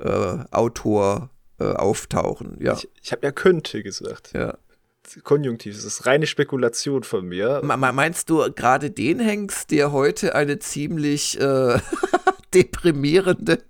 [0.00, 2.56] äh, Autor äh, auftauchen.
[2.60, 2.74] Ja.
[2.74, 4.32] Ich, ich habe ja könnte gesagt.
[4.34, 4.58] Ja.
[5.22, 7.62] Konjunktiv, das ist reine Spekulation von mir.
[7.62, 11.78] Meinst du gerade den Hengst, der heute eine ziemlich äh,
[12.54, 13.60] deprimierende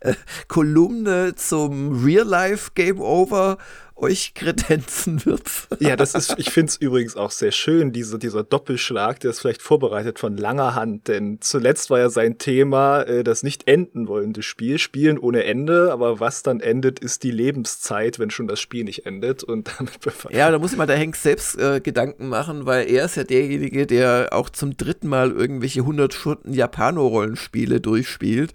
[0.00, 0.14] äh,
[0.48, 3.58] Kolumne zum Real-Life Game Over
[4.00, 5.42] euch kredenzen wird.
[5.80, 9.40] ja, das ist, ich finde es übrigens auch sehr schön, diese, dieser Doppelschlag, der ist
[9.40, 14.08] vielleicht vorbereitet von langer Hand, denn zuletzt war ja sein Thema äh, das nicht enden
[14.08, 18.60] wollende Spiel, Spielen ohne Ende, aber was dann endet, ist die Lebenszeit, wenn schon das
[18.60, 20.34] Spiel nicht endet und damit befasst.
[20.34, 23.86] Ja, da muss man der Henk selbst äh, Gedanken machen, weil er ist ja derjenige,
[23.86, 28.52] der auch zum dritten Mal irgendwelche 100 Stunden Japano-Rollenspiele durchspielt.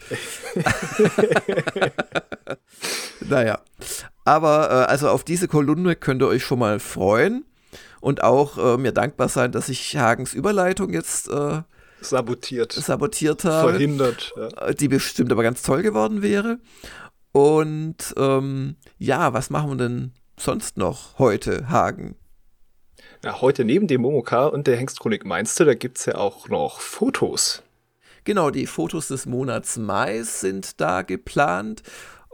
[3.29, 3.59] naja,
[4.25, 7.45] aber äh, also auf diese Kolumne könnt ihr euch schon mal freuen
[8.01, 11.61] und auch äh, mir dankbar sein, dass ich Hagens Überleitung jetzt äh,
[12.01, 12.73] sabotiert.
[12.73, 13.71] sabotiert habe.
[13.71, 14.33] Verhindert.
[14.35, 14.47] Ja.
[14.67, 16.59] Äh, die bestimmt aber ganz toll geworden wäre.
[17.31, 22.15] Und ähm, ja, was machen wir denn sonst noch heute, Hagen?
[23.23, 26.47] Ja, heute neben dem Momoka und der Hengstchronik meinst du, da gibt es ja auch
[26.47, 27.63] noch Fotos.
[28.23, 31.83] Genau, die Fotos des Monats Mai sind da geplant.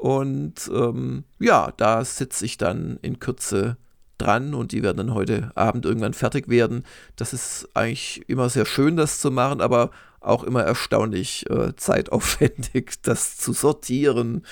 [0.01, 3.77] Und ähm, ja, da sitze ich dann in Kürze
[4.17, 6.85] dran und die werden dann heute Abend irgendwann fertig werden.
[7.17, 12.93] Das ist eigentlich immer sehr schön, das zu machen, aber auch immer erstaunlich äh, zeitaufwendig,
[13.03, 14.43] das zu sortieren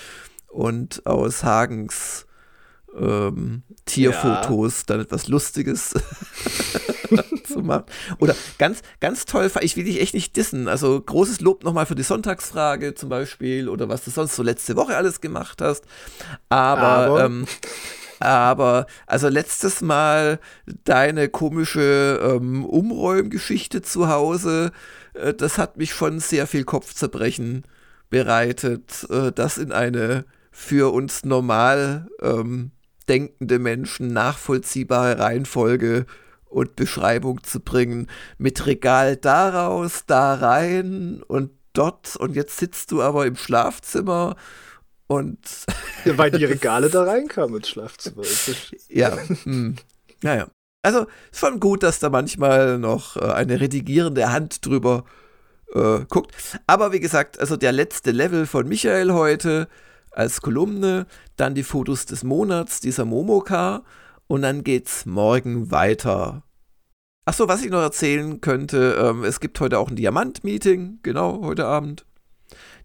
[0.49, 2.27] und aus Hagens
[2.97, 4.84] ähm, Tierfotos, ja.
[4.88, 5.93] dann etwas Lustiges
[7.45, 7.86] zu machen.
[8.19, 10.67] Oder ganz, ganz toll, ich will dich echt nicht dissen.
[10.67, 14.75] Also großes Lob nochmal für die Sonntagsfrage zum Beispiel oder was du sonst so letzte
[14.75, 15.86] Woche alles gemacht hast.
[16.49, 17.25] Aber, Aber.
[17.25, 17.45] Ähm,
[18.19, 20.39] aber also letztes Mal
[20.84, 24.71] deine komische ähm, Umräumgeschichte zu Hause,
[25.13, 27.63] äh, das hat mich schon sehr viel Kopfzerbrechen
[28.10, 32.71] bereitet, äh, das in eine für uns normal ähm,
[33.09, 36.05] denkende Menschen nachvollziehbare Reihenfolge
[36.45, 38.07] und Beschreibung zu bringen.
[38.37, 44.35] Mit Regal daraus, da rein und dort und jetzt sitzt du aber im Schlafzimmer
[45.07, 45.39] und.
[46.05, 48.23] Ja, weil die Regale da reinkamen ins Schlafzimmer.
[48.89, 49.17] ja.
[49.43, 49.75] Hm.
[50.21, 50.47] Naja.
[50.81, 55.03] Also ist schon gut, dass da manchmal noch äh, eine redigierende Hand drüber
[55.73, 56.59] äh, guckt.
[56.67, 59.67] Aber wie gesagt, also der letzte Level von Michael heute
[60.11, 63.83] als Kolumne, dann die Fotos des Monats, dieser Momoka
[64.27, 66.43] und dann geht's morgen weiter.
[67.25, 71.65] Achso, was ich noch erzählen könnte, ähm, es gibt heute auch ein Diamant-Meeting, genau, heute
[71.65, 72.05] Abend.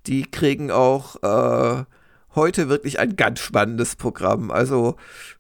[0.07, 1.85] Die kriegen auch äh,
[2.35, 4.51] heute wirklich ein ganz spannendes Programm.
[4.51, 4.97] Also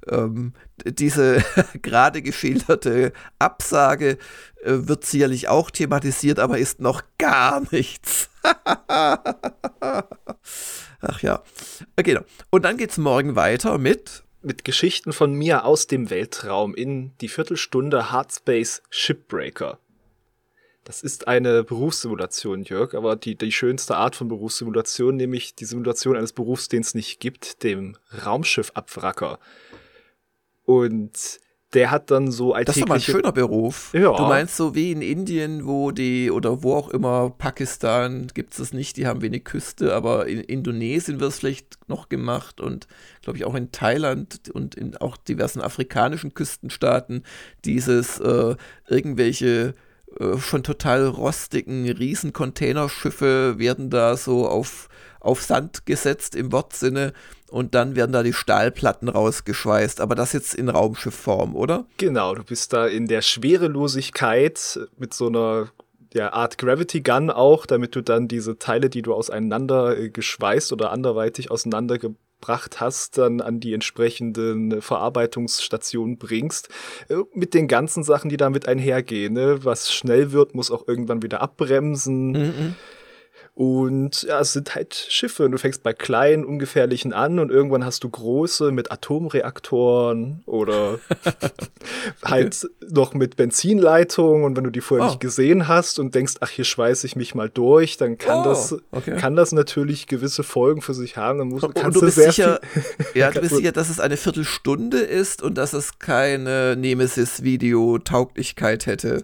[0.09, 1.45] ähm, diese
[1.83, 4.19] gerade geschilderte Absage
[4.63, 8.31] äh, wird sicherlich auch thematisiert, aber ist noch gar nichts.
[11.07, 11.43] Ach ja.
[11.97, 12.23] Genau.
[12.51, 17.17] Und dann geht es morgen weiter mit mit Geschichten von mir aus dem Weltraum in
[17.21, 19.79] die Viertelstunde Hardspace Shipbreaker.
[20.85, 26.15] Das ist eine Berufssimulation, Jörg, aber die, die schönste Art von Berufssimulation, nämlich die Simulation
[26.15, 29.39] eines Berufs, den es nicht gibt, dem Raumschiffabwracker.
[30.67, 31.41] Und
[31.75, 32.65] der hat dann so alltägliche...
[32.65, 33.93] Das ist doch mal ein schöner Beruf.
[33.93, 34.17] Ja.
[34.17, 38.73] Du meinst so wie in Indien, wo die, oder wo auch immer, Pakistan gibt es
[38.73, 42.87] nicht, die haben wenig Küste, aber in Indonesien wird es vielleicht noch gemacht und
[43.23, 47.25] glaube ich auch in Thailand und in auch diversen afrikanischen Küstenstaaten
[47.65, 48.57] dieses äh,
[48.89, 49.75] irgendwelche
[50.19, 54.89] äh, schon total rostigen Riesen-Containerschiffe werden da so auf,
[55.25, 57.13] auf Sand gesetzt im Wortsinne
[57.51, 61.87] und dann werden da die Stahlplatten rausgeschweißt, aber das jetzt in Raumschiffform, oder?
[61.99, 65.69] Genau, du bist da in der Schwerelosigkeit mit so einer
[66.13, 70.73] ja, Art Gravity Gun auch, damit du dann diese Teile, die du auseinander äh, geschweißt
[70.73, 76.69] oder anderweitig auseinandergebracht gebracht hast, dann an die entsprechenden Verarbeitungsstationen bringst,
[77.09, 79.33] äh, mit den ganzen Sachen, die damit einhergehen.
[79.33, 79.65] Ne?
[79.65, 82.33] Was schnell wird, muss auch irgendwann wieder abbremsen.
[82.33, 82.75] Mhm.
[83.57, 85.49] Und ja, es sind halt Schiffe.
[85.49, 90.99] Du fängst bei kleinen, ungefährlichen an und irgendwann hast du große mit Atomreaktoren oder
[92.25, 94.43] halt noch mit Benzinleitungen.
[94.43, 95.11] Und wenn du die vorher oh.
[95.11, 98.45] nicht gesehen hast und denkst, ach, hier schweiße ich mich mal durch, dann kann oh,
[98.45, 99.19] das, okay.
[99.19, 101.39] kann das natürlich gewisse Folgen für sich haben.
[101.39, 102.59] Dann musst, und, kannst und du bist sehr sicher,
[103.15, 109.23] ja, du bist sicher, dass es eine Viertelstunde ist und dass es keine Nemesis-Video-Tauglichkeit hätte.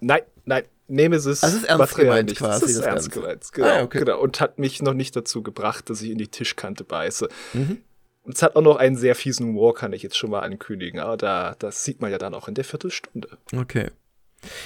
[0.00, 2.38] Nein, nein, Nemesis also ist ernst gemeint nicht.
[2.38, 2.60] quasi.
[2.60, 3.98] Das ist das ernst gemeint, genau, ah, okay.
[3.98, 4.20] genau.
[4.20, 7.28] Und hat mich noch nicht dazu gebracht, dass ich in die Tischkante beiße.
[7.54, 7.78] Mhm.
[8.22, 10.98] Und es hat auch noch einen sehr fiesen War, kann ich jetzt schon mal ankündigen.
[11.00, 13.28] Aber da, das sieht man ja dann auch in der Viertelstunde.
[13.54, 13.90] Okay.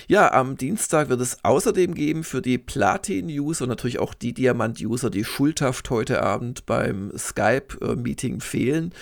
[0.08, 5.10] Ja, am Dienstag wird es außerdem geben für die Platin-User und natürlich auch die Diamant-User,
[5.10, 8.92] die schuldhaft heute Abend beim Skype-Meeting fehlen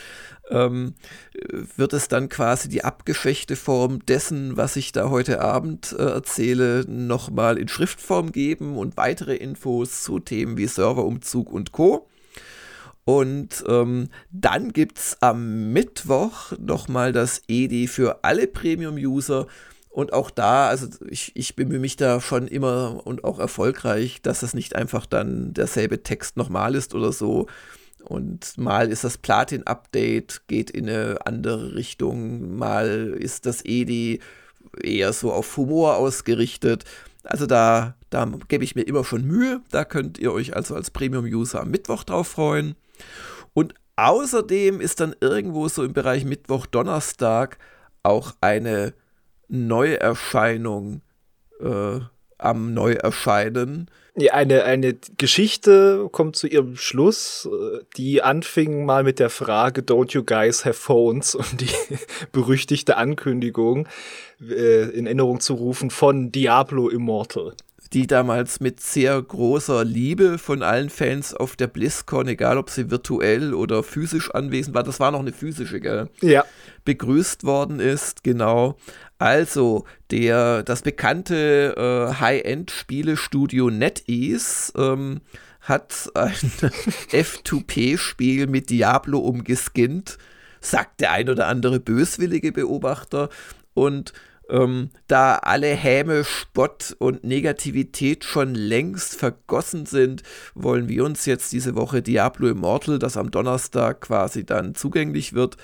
[0.51, 0.95] ähm,
[1.77, 6.85] wird es dann quasi die abgeschwächte Form dessen, was ich da heute Abend äh, erzähle,
[6.88, 12.09] nochmal in Schriftform geben und weitere Infos zu Themen wie Serverumzug und Co.
[13.05, 19.47] Und ähm, dann gibt es am Mittwoch nochmal das EDI für alle Premium-User.
[19.99, 24.45] Und auch da, also ich, ich bemühe mich da schon immer und auch erfolgreich, dass
[24.45, 27.49] es nicht einfach dann derselbe Text nochmal ist oder so,
[28.05, 34.21] und mal ist das Platin-Update, geht in eine andere Richtung, mal ist das EDI
[34.81, 36.85] eher so auf Humor ausgerichtet.
[37.25, 39.63] Also da, da gebe ich mir immer schon Mühe.
[39.73, 42.77] Da könnt ihr euch also als Premium-User am Mittwoch drauf freuen.
[43.53, 47.59] Und außerdem ist dann irgendwo so im Bereich Mittwoch, Donnerstag
[48.05, 48.95] auch eine
[49.49, 51.03] Neuerscheinung
[51.61, 52.01] äh,
[52.39, 53.91] am Neuerscheinen.
[54.33, 60.13] Eine, eine Geschichte kommt zu ihrem Schluss, äh, die anfing mal mit der Frage, don't
[60.13, 61.35] you guys have phones?
[61.35, 61.69] Und die
[62.33, 63.87] berüchtigte Ankündigung
[64.41, 67.55] äh, in Erinnerung zu rufen von Diablo Immortal.
[67.93, 72.91] Die damals mit sehr großer Liebe von allen Fans auf der BlizzCon, egal ob sie
[72.91, 76.11] virtuell oder physisch anwesend war, das war noch eine physische, gell?
[76.21, 76.45] Ja.
[76.85, 78.77] Begrüßt worden ist, genau.
[79.19, 85.21] Also, der, das bekannte äh, High-End-Spielestudio NetEase ähm,
[85.61, 86.33] hat ein
[87.11, 90.19] F2P-Spiel mit Diablo umgeskinnt
[90.61, 93.29] sagt der ein oder andere böswillige Beobachter.
[93.75, 94.13] Und
[94.49, 100.23] ähm, da alle Häme, Spott und Negativität schon längst vergossen sind,
[100.55, 105.57] wollen wir uns jetzt diese Woche Diablo Immortal, das am Donnerstag quasi dann zugänglich wird,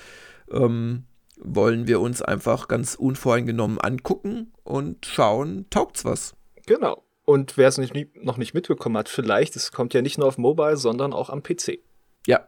[0.51, 1.05] ähm,
[1.39, 6.35] wollen wir uns einfach ganz unvoreingenommen angucken und schauen, taugt's was.
[6.65, 7.03] Genau.
[7.25, 10.77] Und wer es noch nicht mitbekommen hat, vielleicht, es kommt ja nicht nur auf Mobile,
[10.77, 11.79] sondern auch am PC.
[12.27, 12.47] Ja.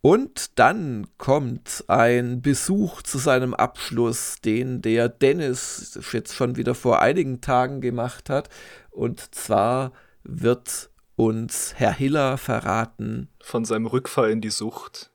[0.00, 7.00] Und dann kommt ein Besuch zu seinem Abschluss, den der Dennis jetzt schon wieder vor
[7.00, 8.48] einigen Tagen gemacht hat.
[8.90, 13.28] Und zwar wird uns Herr Hiller verraten.
[13.40, 15.10] Von seinem Rückfall in die Sucht.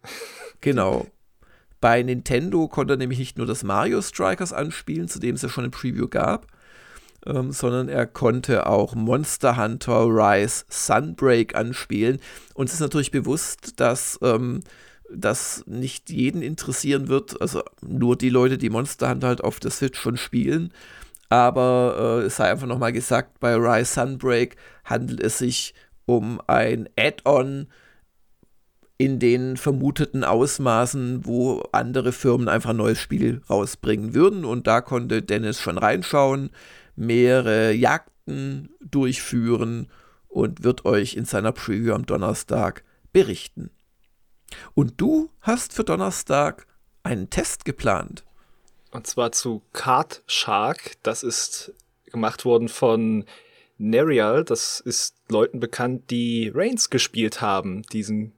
[0.60, 1.08] Genau.
[1.84, 5.50] Bei Nintendo konnte er nämlich nicht nur das Mario Strikers anspielen, zu dem es ja
[5.50, 6.48] schon ein Preview gab,
[7.26, 12.22] ähm, sondern er konnte auch Monster Hunter Rise Sunbreak anspielen.
[12.54, 14.62] Uns ist natürlich bewusst, dass ähm,
[15.14, 19.72] das nicht jeden interessieren wird, also nur die Leute, die Monster Hunter halt auf der
[19.72, 20.72] Switch schon spielen.
[21.28, 25.74] Aber äh, es sei einfach nochmal gesagt, bei Rise Sunbreak handelt es sich
[26.06, 27.68] um ein Add-on
[28.98, 34.46] in den vermuteten Ausmaßen, wo andere Firmen einfach ein neues Spiel rausbringen würden.
[34.46, 36.52] Und da konnte Dennis schon reinschauen
[36.96, 39.88] mehrere Jagden durchführen
[40.28, 43.72] und wird euch in seiner Preview am Donnerstag berichten.
[44.74, 46.68] Und du hast für Donnerstag
[47.04, 48.24] einen Test geplant.
[48.92, 50.98] Und zwar zu Card Shark.
[51.04, 51.74] Das ist
[52.12, 53.26] gemacht worden von
[53.78, 54.44] Nerial.
[54.44, 57.82] Das ist Leuten bekannt, die Reigns gespielt haben.
[57.92, 58.34] Diesen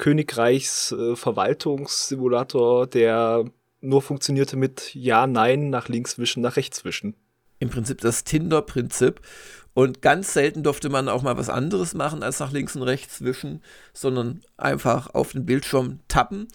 [0.00, 3.44] Königreichsverwaltungssimulator, äh, der
[3.80, 7.16] nur funktionierte mit Ja, Nein, nach links wischen, nach rechts wischen
[7.60, 9.20] im Prinzip das Tinder-Prinzip.
[9.72, 13.22] Und ganz selten durfte man auch mal was anderes machen, als nach links und rechts
[13.22, 16.48] wischen, sondern einfach auf den Bildschirm tappen.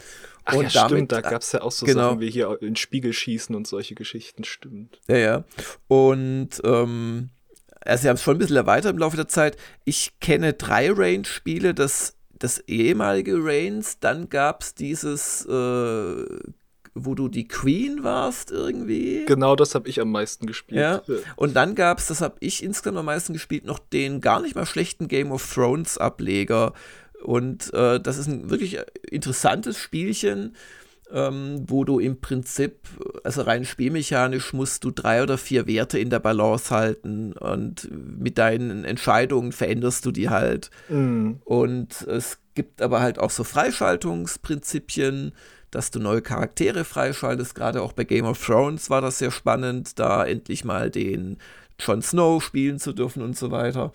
[0.43, 2.61] Ach und ja, damit, stimmt, da gab es ja auch so genau, Sachen wie hier
[2.61, 4.99] in Spiegel schießen und solche Geschichten, stimmt.
[5.07, 5.43] Ja, ja.
[5.87, 7.29] Und ähm,
[7.79, 9.55] also sie haben es schon ein bisschen erweitert im Laufe der Zeit.
[9.85, 16.25] Ich kenne drei Range-Spiele, das, das ehemalige Reigns, dann gab es dieses äh,
[16.95, 19.25] wo du die Queen warst irgendwie.
[19.25, 20.79] Genau, das habe ich am meisten gespielt.
[20.79, 21.01] Ja.
[21.35, 24.55] Und dann gab es, das habe ich insgesamt am meisten gespielt, noch den gar nicht
[24.55, 26.73] mal schlechten Game of Thrones Ableger.
[27.21, 30.55] Und äh, das ist ein wirklich interessantes Spielchen,
[31.11, 32.79] ähm, wo du im Prinzip,
[33.23, 38.37] also rein spielmechanisch, musst du drei oder vier Werte in der Balance halten und mit
[38.37, 40.69] deinen Entscheidungen veränderst du die halt.
[40.89, 41.39] Mhm.
[41.45, 45.33] Und es gibt aber halt auch so Freischaltungsprinzipien
[45.75, 47.53] dass du neue Charaktere freischaltest.
[47.53, 51.37] Gerade auch bei Game of Thrones war das sehr spannend, da endlich mal den
[51.79, 53.91] Jon Snow spielen zu dürfen und so weiter.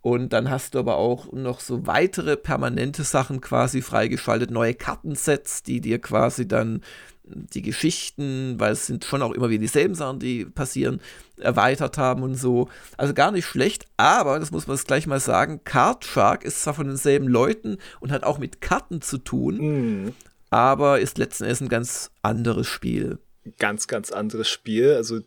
[0.00, 5.62] Und dann hast du aber auch noch so weitere permanente Sachen quasi freigeschaltet, neue Kartensets,
[5.62, 6.82] die dir quasi dann
[7.24, 11.00] die Geschichten, weil es sind schon auch immer wieder dieselben Sachen, die passieren,
[11.38, 12.68] erweitert haben und so.
[12.96, 16.62] Also gar nicht schlecht, aber, das muss man jetzt gleich mal sagen, Card Shark ist
[16.62, 20.12] zwar von denselben Leuten und hat auch mit Karten zu tun, mm
[20.50, 23.18] aber ist letzten Endes ein ganz anderes Spiel.
[23.58, 24.94] Ganz, ganz anderes Spiel.
[24.94, 25.20] Also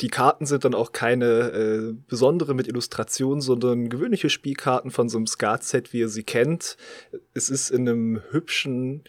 [0.00, 5.18] die Karten sind dann auch keine äh, besondere mit Illustration, sondern gewöhnliche Spielkarten von so
[5.18, 6.76] einem Skat-Set, wie ihr sie kennt.
[7.32, 9.04] Es ist in einem hübschen,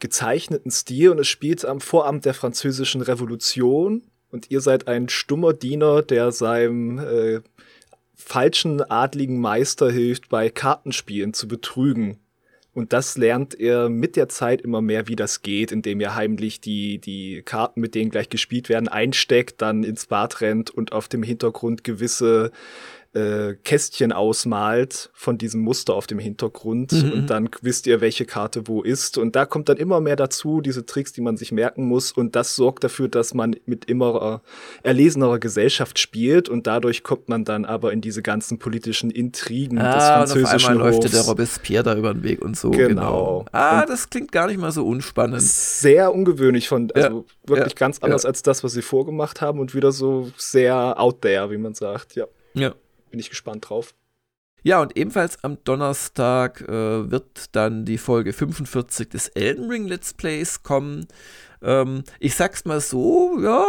[0.00, 5.52] gezeichneten Stil und es spielt am Vorabend der französischen Revolution und ihr seid ein stummer
[5.52, 7.40] Diener, der seinem äh,
[8.14, 12.18] falschen adligen Meister hilft, bei Kartenspielen zu betrügen.
[12.74, 16.60] Und das lernt er mit der Zeit immer mehr, wie das geht, indem er heimlich
[16.60, 21.06] die, die Karten, mit denen gleich gespielt werden, einsteckt, dann ins Bad rennt und auf
[21.08, 22.50] dem Hintergrund gewisse
[23.14, 27.12] äh, Kästchen ausmalt von diesem Muster auf dem Hintergrund mhm.
[27.12, 29.18] und dann wisst ihr, welche Karte wo ist.
[29.18, 32.12] Und da kommt dann immer mehr dazu, diese Tricks, die man sich merken muss.
[32.12, 34.40] Und das sorgt dafür, dass man mit immer
[34.82, 39.94] erlesenerer Gesellschaft spielt und dadurch kommt man dann aber in diese ganzen politischen Intrigen ah,
[39.94, 41.02] des französischen und auf einmal Hofs.
[41.02, 42.70] läuft der Robespierre da über den Weg und so.
[42.70, 42.88] Genau.
[42.88, 43.44] genau.
[43.52, 45.42] Ah, und das klingt gar nicht mal so unspannend.
[45.42, 48.30] Sehr ungewöhnlich von, also ja, wirklich ja, ganz anders ja.
[48.30, 52.14] als das, was sie vorgemacht haben und wieder so sehr out there, wie man sagt,
[52.14, 52.26] ja.
[52.54, 52.74] Ja
[53.12, 53.94] bin ich gespannt drauf.
[54.64, 60.14] Ja, und ebenfalls am Donnerstag äh, wird dann die Folge 45 des Elden Ring Let's
[60.14, 61.06] Plays kommen.
[61.62, 63.64] Ähm, ich sag's mal so, ja,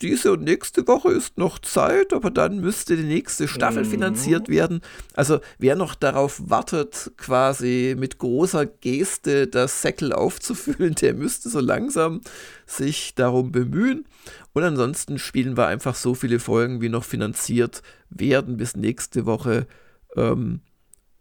[0.00, 3.88] diese und nächste Woche ist noch Zeit, aber dann müsste die nächste Staffel mhm.
[3.90, 4.82] finanziert werden.
[5.14, 11.60] Also wer noch darauf wartet, quasi mit großer Geste das Säckel aufzufüllen, der müsste so
[11.60, 12.20] langsam
[12.66, 14.04] sich darum bemühen.
[14.52, 19.66] Und ansonsten spielen wir einfach so viele Folgen, wie noch finanziert werden bis nächste Woche
[20.14, 20.60] ähm,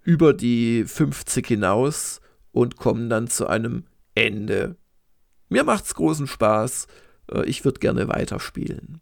[0.04, 2.20] über die 50 hinaus
[2.52, 4.76] und kommen dann zu einem Ende.
[5.52, 6.88] Mir macht's großen Spaß.
[7.30, 9.02] Äh, ich würde gerne weiterspielen.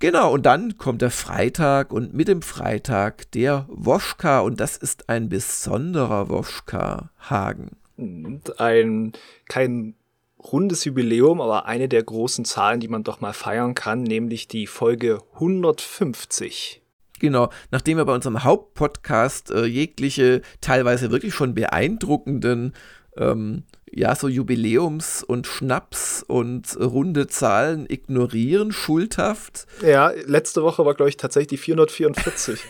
[0.00, 5.08] Genau, und dann kommt der Freitag und mit dem Freitag der Woschka und das ist
[5.08, 7.76] ein besonderer Woschka Hagen.
[7.96, 9.12] Und ein
[9.48, 9.94] kein
[10.40, 14.66] rundes Jubiläum, aber eine der großen Zahlen, die man doch mal feiern kann, nämlich die
[14.66, 16.82] Folge 150.
[17.20, 22.72] Genau, nachdem wir bei unserem Hauptpodcast äh, jegliche, teilweise wirklich schon beeindruckenden
[23.16, 29.66] ähm, ja, so Jubiläums- und Schnaps- und runde Zahlen ignorieren, schuldhaft.
[29.82, 32.60] Ja, letzte Woche war, glaube ich, tatsächlich die 444.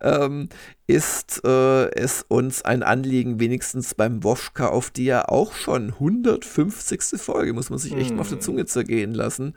[0.00, 0.48] ähm,
[0.86, 7.20] ist äh, es uns ein Anliegen, wenigstens beim Woschka, auf die ja auch schon 150.
[7.20, 8.16] Folge, muss man sich echt hm.
[8.16, 8.42] mal auf der hm.
[8.42, 9.56] Zunge zergehen lassen,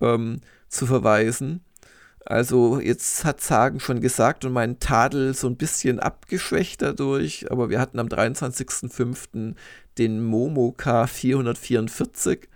[0.00, 1.64] ähm, zu verweisen.
[2.24, 7.70] Also jetzt hat Zagen schon gesagt und mein Tadel so ein bisschen abgeschwächt dadurch, aber
[7.70, 9.54] wir hatten am 23.05.
[9.98, 12.48] den Momoka 444.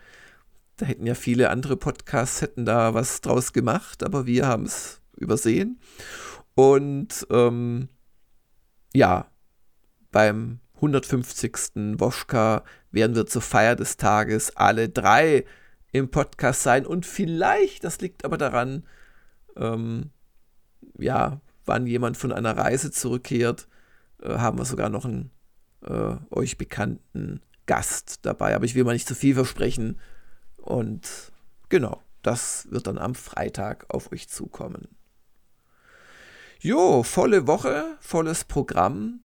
[0.76, 5.00] Da hätten ja viele andere Podcasts hätten da was draus gemacht, aber wir haben es
[5.16, 5.80] übersehen.
[6.54, 7.88] Und ähm,
[8.92, 9.26] ja,
[10.10, 11.98] beim 150.
[11.98, 15.44] Woschka werden wir zur Feier des Tages alle drei
[15.92, 18.84] im Podcast sein und vielleicht, das liegt aber daran,
[19.56, 20.10] ähm,
[20.98, 23.68] ja, wann jemand von einer Reise zurückkehrt,
[24.22, 25.30] äh, haben wir sogar noch einen
[25.82, 28.54] äh, euch bekannten Gast dabei.
[28.54, 29.98] Aber ich will mal nicht zu viel versprechen.
[30.56, 31.32] Und
[31.68, 34.88] genau, das wird dann am Freitag auf euch zukommen.
[36.60, 39.20] Jo, volle Woche, volles Programm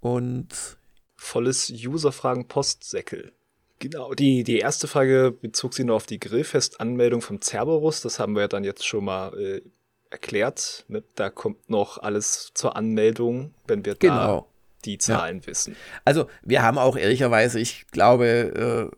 [0.00, 0.78] und
[1.16, 3.32] volles Userfragen-Postsäckel.
[3.80, 8.00] Genau, die, die erste Frage bezog sich nur auf die Grillfest-Anmeldung vom Cerberus.
[8.00, 9.62] Das haben wir ja dann jetzt schon mal äh,
[10.10, 10.84] erklärt.
[10.88, 11.04] Ne?
[11.14, 14.40] Da kommt noch alles zur Anmeldung, wenn wir genau.
[14.40, 14.46] da
[14.84, 15.46] die Zahlen ja.
[15.46, 15.76] wissen.
[16.04, 18.90] Also wir haben auch ehrlicherweise, ich glaube,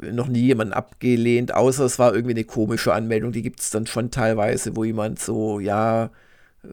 [0.00, 3.32] äh, noch nie jemanden abgelehnt, außer es war irgendwie eine komische Anmeldung.
[3.32, 6.10] Die gibt es dann schon teilweise, wo jemand so, ja,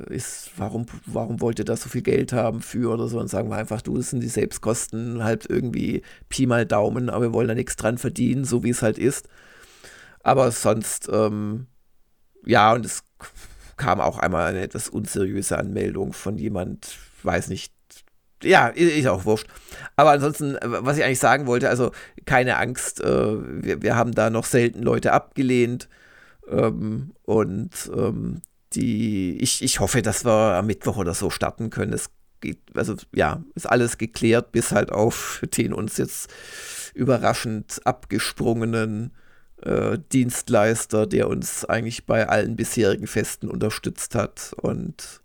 [0.10, 3.20] ist, warum, warum wollt ihr da so viel Geld haben für oder so?
[3.20, 7.26] Und sagen wir einfach, du, das sind die Selbstkosten halt irgendwie Pi mal Daumen, aber
[7.26, 9.28] wir wollen da nichts dran verdienen, so wie es halt ist.
[10.24, 11.68] Aber sonst, ähm,
[12.46, 13.04] ja, und es
[13.78, 17.74] kam auch einmal eine etwas unseriöse Anmeldung von jemand, weiß nicht,
[18.44, 19.48] ja, ist auch wurscht.
[19.96, 21.92] Aber ansonsten, was ich eigentlich sagen wollte, also
[22.26, 25.90] keine Angst, äh, wir, wir haben da noch selten Leute abgelehnt.
[26.50, 28.42] Ähm, und ähm,
[28.74, 31.94] die, ich, ich hoffe, dass wir am Mittwoch oder so starten können.
[31.94, 32.10] Es
[32.40, 36.30] geht, also ja, ist alles geklärt, bis halt auf den uns jetzt
[36.94, 39.12] überraschend abgesprungenen
[39.62, 44.54] äh, Dienstleister, der uns eigentlich bei allen bisherigen Festen unterstützt hat.
[44.62, 45.22] Und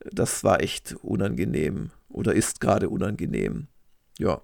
[0.00, 3.68] das war echt unangenehm oder ist gerade unangenehm.
[4.18, 4.40] Ja.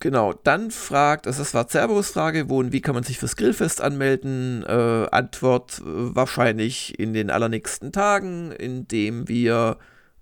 [0.00, 3.34] Genau, dann fragt, also das war Cerberus Frage, wo und wie kann man sich fürs
[3.36, 4.62] Grillfest anmelden?
[4.64, 9.78] Äh, Antwort äh, wahrscheinlich in den allernächsten Tagen, indem wir,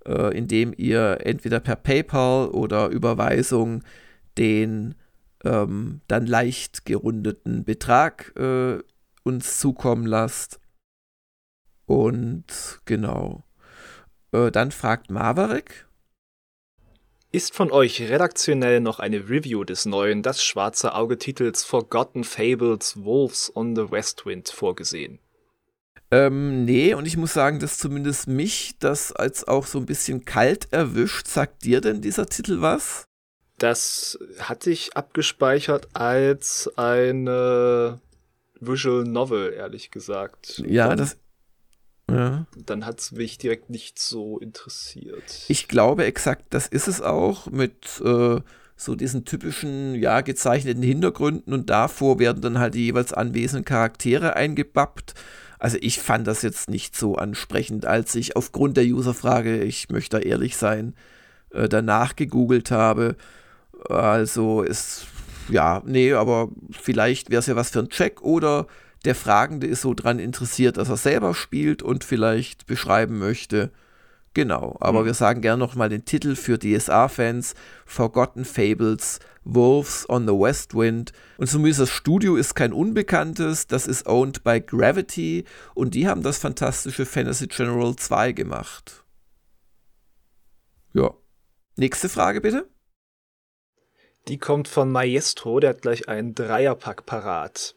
[0.06, 3.82] äh, indem ihr entweder per PayPal oder Überweisung
[4.38, 4.94] den
[5.44, 8.78] ähm, dann leicht gerundeten Betrag äh,
[9.24, 10.60] uns zukommen lasst.
[11.86, 13.44] Und genau.
[14.32, 15.85] Äh, dann fragt Maverek,
[17.32, 23.52] ist von euch redaktionell noch eine Review des neuen Das schwarze Auge-Titels Forgotten Fables Wolves
[23.54, 25.18] on the West Wind vorgesehen?
[26.10, 30.24] Ähm, nee, und ich muss sagen, dass zumindest mich das als auch so ein bisschen
[30.24, 31.26] kalt erwischt.
[31.26, 33.06] Sagt dir denn dieser Titel was?
[33.58, 38.00] Das hatte ich abgespeichert als eine
[38.60, 40.62] Visual Novel, ehrlich gesagt.
[40.66, 41.16] Ja, das,
[42.10, 42.46] ja.
[42.64, 45.44] Dann hat es mich direkt nicht so interessiert.
[45.48, 48.40] Ich glaube exakt, das ist es auch mit äh,
[48.76, 54.36] so diesen typischen, ja, gezeichneten Hintergründen und davor werden dann halt die jeweils anwesenden Charaktere
[54.36, 55.14] eingebappt.
[55.58, 60.18] Also ich fand das jetzt nicht so ansprechend, als ich aufgrund der Userfrage, ich möchte
[60.18, 60.94] da ehrlich sein,
[61.50, 63.16] äh, danach gegoogelt habe.
[63.88, 65.06] Also ist,
[65.48, 68.66] ja, nee, aber vielleicht wäre es ja was für ein Check oder
[69.06, 73.70] der Fragende ist so dran interessiert, dass er selber spielt und vielleicht beschreiben möchte.
[74.34, 75.06] Genau, aber mhm.
[75.06, 77.54] wir sagen gerne nochmal den Titel für DSA-Fans:
[77.86, 81.12] Forgotten Fables, Wolves on the West Wind.
[81.38, 85.44] Und zumindest das Studio ist kein Unbekanntes, das ist owned by Gravity
[85.74, 89.04] und die haben das fantastische Fantasy General 2 gemacht.
[90.92, 91.14] Ja.
[91.76, 92.68] Nächste Frage bitte.
[94.26, 97.75] Die kommt von Maestro, der hat gleich einen Dreierpack parat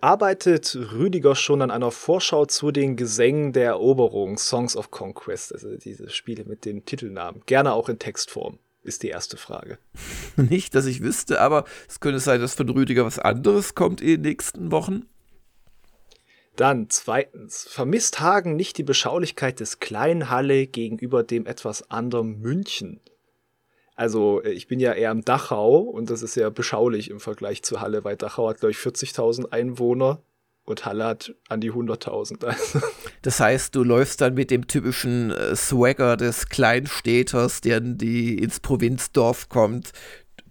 [0.00, 5.76] arbeitet Rüdiger schon an einer Vorschau zu den Gesängen der Eroberung, Songs of Conquest, also
[5.76, 8.58] diese Spiele mit den Titelnamen, gerne auch in Textform.
[8.82, 9.78] ist die erste Frage.
[10.36, 14.08] Nicht, dass ich wüsste, aber es könnte sein, dass von Rüdiger was anderes kommt in
[14.08, 15.06] den nächsten Wochen.
[16.56, 23.00] Dann zweitens, vermisst Hagen nicht die Beschaulichkeit des kleinen Halle gegenüber dem etwas anderen München?
[24.00, 27.62] Also äh, ich bin ja eher im Dachau und das ist ja beschaulich im Vergleich
[27.62, 30.22] zu Halle, weil Dachau hat, glaube ich, 40.000 Einwohner
[30.64, 32.82] und Halle hat an die 100.000.
[33.22, 38.38] das heißt, du läufst dann mit dem typischen äh, Swagger des Kleinstädters, der in die,
[38.38, 39.92] ins Provinzdorf kommt,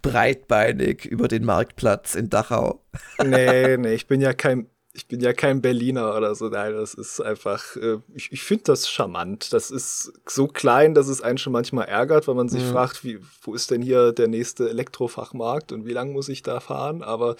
[0.00, 2.84] breitbeinig über den Marktplatz in Dachau.
[3.24, 6.48] nee, nee, ich bin ja kein ich bin ja kein Berliner oder so.
[6.48, 9.52] Nein, das ist einfach, äh, ich, ich finde das charmant.
[9.52, 12.70] Das ist so klein, dass es einen schon manchmal ärgert, weil man sich mhm.
[12.70, 16.58] fragt, wie, wo ist denn hier der nächste Elektrofachmarkt und wie lange muss ich da
[16.58, 17.02] fahren?
[17.02, 17.36] Aber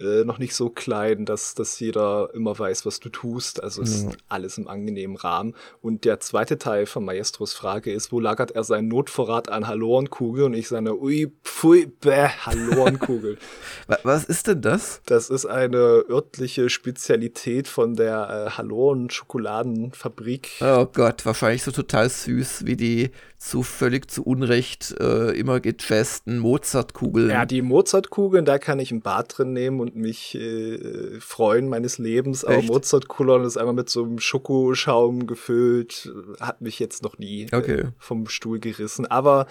[0.00, 3.62] äh, noch nicht so klein, dass, dass jeder immer weiß, was du tust.
[3.62, 4.10] Also es ja.
[4.10, 5.54] ist alles im angenehmen Rahmen.
[5.80, 10.44] Und der zweite Teil von Maestros Frage ist, wo lagert er seinen Notvorrat an Hallorenkugel?
[10.44, 13.38] Und ich sage, ui, pfui, bäh, Hallorenkugel.
[14.02, 15.00] was ist denn das?
[15.06, 20.60] Das ist eine örtliche Spezialität von der äh, Halloren-Schokoladenfabrik.
[20.60, 23.10] Oh Gott, wahrscheinlich so total süß wie die
[23.44, 27.28] zu völlig zu Unrecht äh, immer gejazzten Mozartkugeln.
[27.28, 31.98] Ja, die Mozartkugeln, da kann ich ein Bad drin nehmen und mich äh, freuen meines
[31.98, 32.44] Lebens.
[32.44, 37.80] Aber Mozartkugeln ist einmal mit so einem Schokoschaum gefüllt, hat mich jetzt noch nie okay.
[37.80, 39.06] äh, vom Stuhl gerissen.
[39.06, 39.46] Aber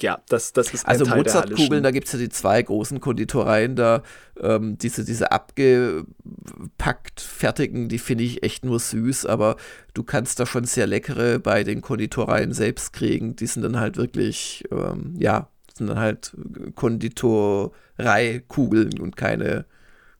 [0.00, 3.76] ja, das, das ist ein Also Mozartkugeln, da gibt es ja die zwei großen Konditoreien
[3.76, 4.02] da,
[4.38, 9.56] ähm, diese, diese abgepackt fertigen, die finde ich echt nur süß, aber
[9.94, 13.36] du kannst da schon sehr leckere bei den Konditoreien selbst kriegen.
[13.36, 16.34] Die sind dann halt wirklich, ähm, ja, sind dann halt
[16.74, 19.66] Konditoreikugeln und keine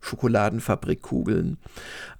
[0.00, 1.58] Schokoladenfabrikkugeln.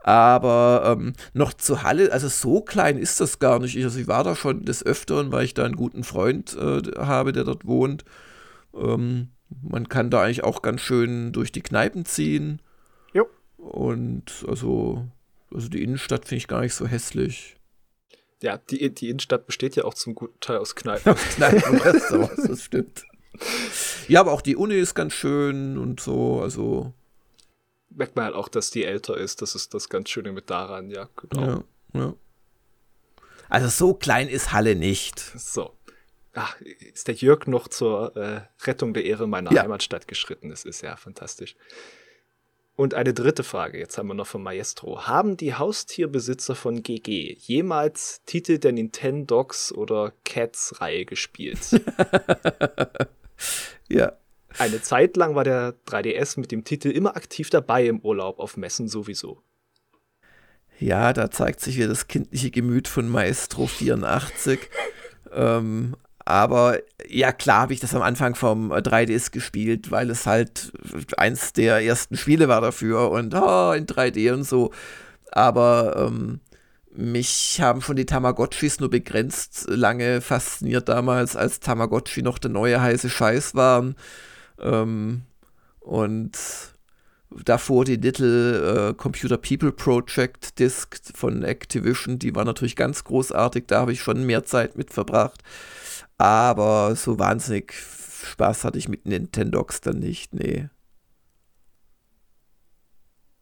[0.01, 3.77] Aber ähm, noch zu Halle, also so klein ist das gar nicht.
[3.77, 6.83] Ich, also ich war da schon des Öfteren, weil ich da einen guten Freund äh,
[6.99, 8.05] habe, der dort wohnt.
[8.75, 9.29] Ähm,
[9.63, 12.61] man kann da eigentlich auch ganz schön durch die Kneipen ziehen.
[13.13, 13.27] Jo.
[13.57, 15.07] Und also,
[15.53, 17.57] also die Innenstadt finde ich gar nicht so hässlich.
[18.43, 21.15] Ja, die, die Innenstadt besteht ja auch zum guten Teil aus Kneipen.
[21.15, 23.05] Kneipen und Restaurants, das stimmt.
[24.09, 26.93] Ja, aber auch die Uni ist ganz schön und so, also
[27.91, 29.43] merkt man halt auch, dass die älter ist.
[29.43, 31.65] Das ist das ganz Schöne mit daran, ja, genau.
[31.93, 32.15] Ja, ja.
[33.49, 35.19] Also so klein ist Halle nicht.
[35.37, 35.73] So.
[36.35, 39.63] Ach, ist der Jörg noch zur äh, Rettung der Ehre meiner ja.
[39.63, 40.51] Heimatstadt geschritten?
[40.51, 41.57] Das ist ja fantastisch.
[42.75, 45.07] Und eine dritte Frage, jetzt haben wir noch von Maestro.
[45.07, 51.71] Haben die Haustierbesitzer von GG jemals Titel der Nintendogs oder Cats-Reihe gespielt?
[53.89, 54.13] ja.
[54.59, 58.57] Eine Zeit lang war der 3DS mit dem Titel immer aktiv dabei im Urlaub, auf
[58.57, 59.43] Messen sowieso.
[60.79, 64.61] Ja, da zeigt sich wieder das kindliche Gemüt von Maestro 84.
[65.33, 70.73] ähm, aber ja, klar habe ich das am Anfang vom 3DS gespielt, weil es halt
[71.17, 74.73] eins der ersten Spiele war dafür und oh, in 3D und so.
[75.31, 76.41] Aber ähm,
[76.97, 82.81] mich haben schon die Tamagotchis nur begrenzt lange fasziniert damals, als Tamagotchi noch der neue
[82.81, 83.97] heiße Scheiß waren.
[84.59, 85.23] Ähm,
[85.81, 86.39] und
[87.45, 93.65] davor die Little äh, Computer People Project Disc von Activision, die war natürlich ganz großartig,
[93.67, 95.43] da habe ich schon mehr Zeit mit verbracht.
[96.19, 97.75] Aber so wahnsinnig
[98.25, 100.69] Spaß hatte ich mit Nintendogs dann nicht, nee.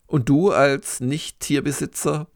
[0.06, 2.28] Und du als Nicht-Tierbesitzer?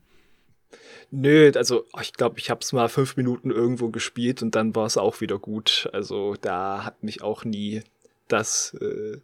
[1.11, 4.87] Nö, also ich glaube, ich habe es mal fünf Minuten irgendwo gespielt und dann war
[4.87, 5.89] es auch wieder gut.
[5.93, 7.83] Also da hat mich auch nie
[8.29, 9.19] das äh,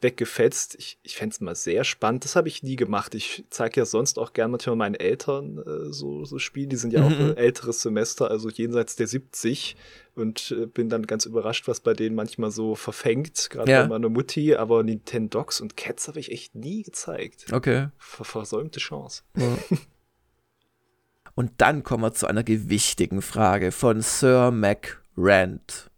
[0.00, 0.76] weggefetzt.
[0.78, 2.24] Ich, ich fände es mal sehr spannend.
[2.24, 3.14] Das habe ich nie gemacht.
[3.14, 6.68] Ich zeige ja sonst auch gerne manchmal meinen Eltern äh, so, so Spiele.
[6.68, 7.06] Die sind ja mhm.
[7.06, 9.76] auch äh, älteres Semester, also jenseits der 70.
[10.16, 13.82] Und äh, bin dann ganz überrascht, was bei denen manchmal so verfängt, gerade ja.
[13.82, 14.54] bei meiner Mutti.
[14.56, 17.46] Aber Nintendogs und Cats habe ich echt nie gezeigt.
[17.52, 17.88] Okay.
[17.98, 19.22] Ver versäumte Chance.
[19.36, 19.56] Ja.
[21.38, 25.88] Und dann kommen wir zu einer gewichtigen Frage von Sir Mac Rand.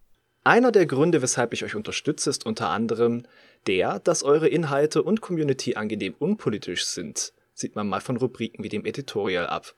[0.44, 3.22] Einer der Gründe, weshalb ich euch unterstütze, ist unter anderem
[3.66, 7.32] der, dass eure Inhalte und Community angenehm unpolitisch sind.
[7.54, 9.74] Sieht man mal von Rubriken wie dem Editorial ab.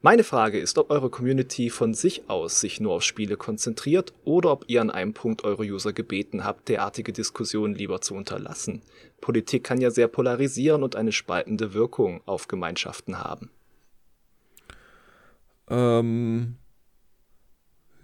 [0.00, 4.50] Meine Frage ist, ob eure Community von sich aus sich nur auf Spiele konzentriert oder
[4.50, 8.82] ob ihr an einem Punkt eure User gebeten habt, derartige Diskussionen lieber zu unterlassen.
[9.20, 13.48] Politik kann ja sehr polarisieren und eine spaltende Wirkung auf Gemeinschaften haben.
[15.68, 16.56] Ähm,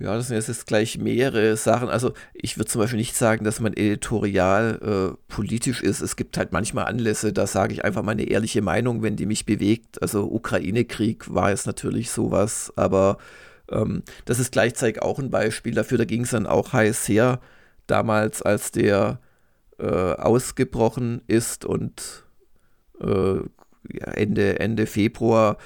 [0.01, 1.89] ja, das sind jetzt gleich mehrere Sachen.
[1.89, 6.01] Also ich würde zum Beispiel nicht sagen, dass mein Editorial äh, politisch ist.
[6.01, 9.45] Es gibt halt manchmal Anlässe, da sage ich einfach meine ehrliche Meinung, wenn die mich
[9.45, 10.01] bewegt.
[10.01, 13.19] Also Ukraine-Krieg war jetzt natürlich sowas, aber
[13.73, 15.99] ähm, das ist gleichzeitig auch ein Beispiel dafür.
[15.99, 17.41] Da ging es dann auch heiß her,
[17.89, 19.19] damals, als der
[19.79, 22.25] äh, ausgebrochen ist und
[23.01, 25.57] äh, ja, Ende, Ende Februar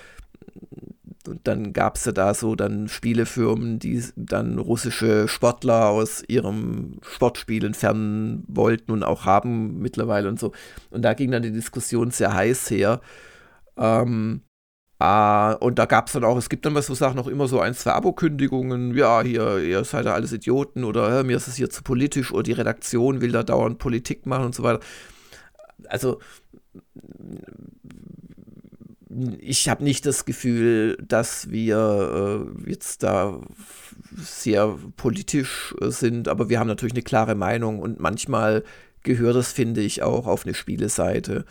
[1.28, 6.98] und dann gab es ja da so dann Spielefirmen, die dann russische Sportler aus ihrem
[7.02, 10.52] Sportspiel entfernen wollten und auch haben mittlerweile und so.
[10.90, 13.00] Und da ging dann die Diskussion sehr heiß her.
[13.76, 14.42] Ähm,
[15.02, 17.48] äh, und da gab es dann auch, es gibt dann was so Sachen noch immer
[17.48, 21.48] so ein, zwei Abokündigungen, ja, hier, ihr seid ja alles Idioten oder ja, mir ist
[21.48, 24.80] es hier zu politisch oder die Redaktion will da dauernd Politik machen und so weiter.
[25.88, 26.20] Also
[29.38, 33.40] ich habe nicht das Gefühl, dass wir äh, jetzt da
[34.16, 38.64] sehr politisch äh, sind, aber wir haben natürlich eine klare Meinung und manchmal
[39.02, 41.44] gehört das, finde ich, auch auf eine Spieleseite,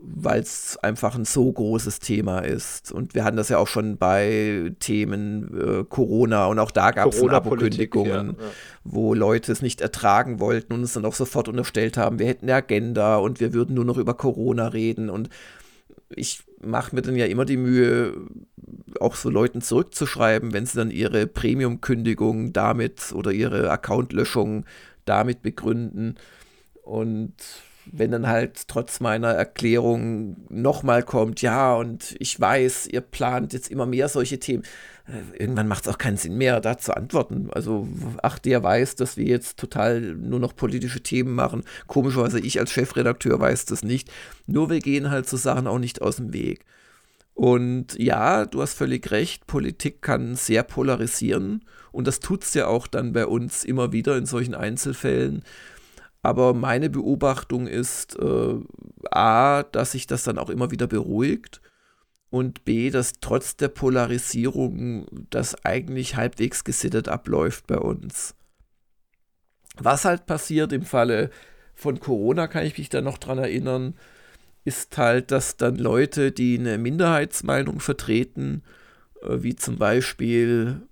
[0.00, 2.92] weil es einfach ein so großes Thema ist.
[2.92, 7.12] Und wir hatten das ja auch schon bei Themen äh, Corona und auch da gab
[7.12, 8.50] es Abokündigungen, ja, ja.
[8.84, 12.46] wo Leute es nicht ertragen wollten und es dann auch sofort unterstellt haben, wir hätten
[12.46, 15.28] eine Agenda und wir würden nur noch über Corona reden und
[16.10, 18.14] ich mache mir dann ja immer die Mühe,
[19.00, 24.64] auch so Leuten zurückzuschreiben, wenn sie dann ihre Premium-Kündigung damit oder ihre Account-Löschung
[25.04, 26.16] damit begründen.
[26.82, 27.34] Und
[27.90, 33.70] wenn dann halt trotz meiner Erklärung nochmal kommt, ja, und ich weiß, ihr plant jetzt
[33.70, 34.64] immer mehr solche Themen,
[35.06, 37.48] äh, irgendwann macht es auch keinen Sinn mehr, da zu antworten.
[37.52, 37.86] Also,
[38.22, 41.64] ach, der weiß, dass wir jetzt total nur noch politische Themen machen.
[41.86, 44.10] Komischerweise, ich als Chefredakteur weiß das nicht.
[44.46, 46.64] Nur wir gehen halt so Sachen auch nicht aus dem Weg.
[47.34, 51.64] Und ja, du hast völlig recht, Politik kann sehr polarisieren.
[51.90, 55.42] Und das tut es ja auch dann bei uns immer wieder in solchen Einzelfällen.
[56.24, 58.54] Aber meine Beobachtung ist äh,
[59.10, 61.60] A, dass sich das dann auch immer wieder beruhigt
[62.30, 68.34] und B, dass trotz der Polarisierung das eigentlich halbwegs gesittet abläuft bei uns.
[69.76, 71.28] Was halt passiert im Falle
[71.74, 73.92] von Corona, kann ich mich da noch dran erinnern,
[74.64, 78.62] ist halt, dass dann Leute, die eine Minderheitsmeinung vertreten,
[79.28, 80.82] wie zum Beispiel,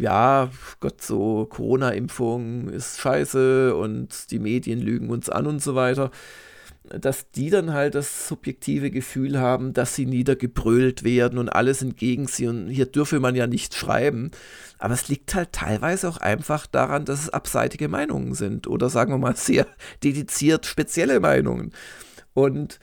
[0.00, 6.10] ja, Gott, so Corona-Impfung ist scheiße und die Medien lügen uns an und so weiter,
[6.84, 12.26] dass die dann halt das subjektive Gefühl haben, dass sie niedergebrüllt werden und alles entgegen
[12.26, 14.30] sie und hier dürfe man ja nicht schreiben.
[14.78, 19.12] Aber es liegt halt teilweise auch einfach daran, dass es abseitige Meinungen sind oder sagen
[19.12, 19.66] wir mal sehr
[20.02, 21.72] dediziert spezielle Meinungen.
[22.34, 22.80] Und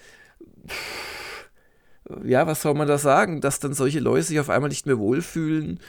[2.23, 4.97] ja, was soll man da sagen, dass dann solche Leute sich auf einmal nicht mehr
[4.97, 5.79] wohlfühlen,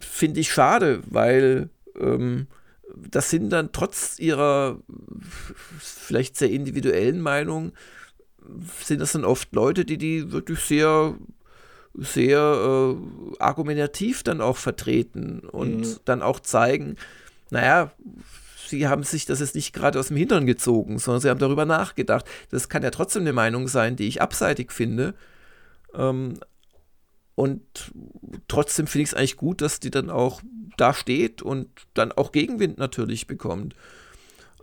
[0.00, 2.46] finde ich schade, weil ähm,
[2.96, 4.78] das sind dann trotz ihrer
[5.78, 7.72] vielleicht sehr individuellen Meinung,
[8.82, 11.14] sind das dann oft Leute, die die wirklich sehr,
[11.94, 15.96] sehr äh, argumentativ dann auch vertreten und mhm.
[16.04, 16.96] dann auch zeigen,
[17.50, 17.92] naja,
[18.68, 21.64] sie haben sich das jetzt nicht gerade aus dem Hintern gezogen, sondern sie haben darüber
[21.64, 22.26] nachgedacht.
[22.50, 25.14] Das kann ja trotzdem eine Meinung sein, die ich abseitig finde.
[25.94, 26.38] Ähm,
[27.34, 27.62] und
[28.48, 30.40] trotzdem finde ich es eigentlich gut, dass die dann auch
[30.76, 33.74] da steht und dann auch Gegenwind natürlich bekommt.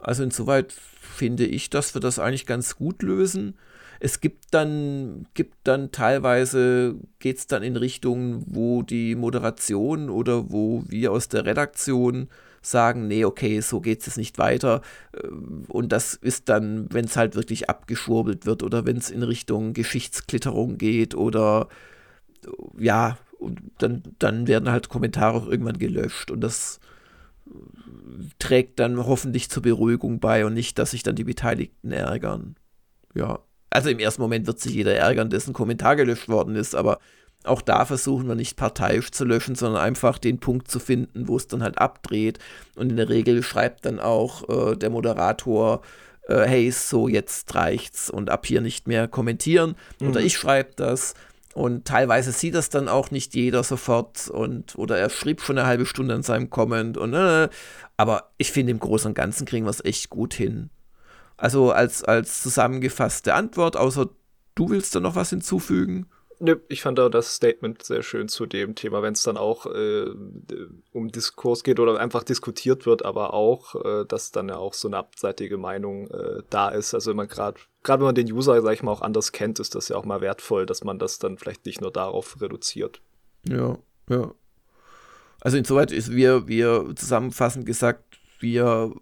[0.01, 3.55] Also insoweit finde ich, dass wir das eigentlich ganz gut lösen.
[3.99, 10.51] Es gibt dann, gibt dann teilweise, geht es dann in Richtungen, wo die Moderation oder
[10.51, 12.27] wo wir aus der Redaktion
[12.65, 14.81] sagen, nee, okay, so geht es nicht weiter.
[15.13, 15.27] Äh,
[15.67, 19.73] und das ist dann, wenn es halt wirklich abgeschwurbelt wird oder wenn es in Richtung
[19.73, 21.67] Geschichtsklitterung geht oder
[22.77, 23.17] ja,
[23.77, 26.79] dann, dann werden halt Kommentare auch irgendwann gelöscht und das
[28.39, 32.55] trägt dann hoffentlich zur Beruhigung bei und nicht, dass sich dann die Beteiligten ärgern.
[33.13, 33.39] Ja.
[33.69, 36.99] Also im ersten Moment wird sich jeder ärgern, dessen Kommentar gelöscht worden ist, aber
[37.43, 41.37] auch da versuchen wir nicht parteiisch zu löschen, sondern einfach den Punkt zu finden, wo
[41.37, 42.39] es dann halt abdreht.
[42.75, 45.81] Und in der Regel schreibt dann auch äh, der Moderator,
[46.27, 49.75] äh, hey, so jetzt reicht's und ab hier nicht mehr kommentieren.
[49.99, 50.09] Mhm.
[50.09, 51.13] Oder ich schreibe das.
[51.53, 55.67] Und teilweise sieht das dann auch nicht jeder sofort und oder er schrieb schon eine
[55.67, 57.47] halbe Stunde an seinem Comment und äh,
[57.95, 60.71] aber ich finde im Großen und Ganzen kriegen wir es echt gut hin.
[61.37, 64.09] Also als, als zusammengefasste Antwort, außer
[64.55, 66.07] du willst da noch was hinzufügen?
[66.45, 69.65] Nö, ich fand auch das Statement sehr schön zu dem Thema, wenn es dann auch
[69.65, 70.07] äh,
[70.91, 74.89] um Diskurs geht oder einfach diskutiert wird, aber auch, äh, dass dann ja auch so
[74.89, 76.93] eine abseitige Meinung äh, da ist.
[76.93, 79.57] Also wenn man gerade, gerade wenn man den User, sag ich mal, auch anders kennt,
[79.61, 82.99] ist das ja auch mal wertvoll, dass man das dann vielleicht nicht nur darauf reduziert.
[83.47, 83.77] Ja,
[84.09, 84.33] ja.
[85.39, 88.93] Also insoweit ist wir, wir zusammenfassend gesagt, wir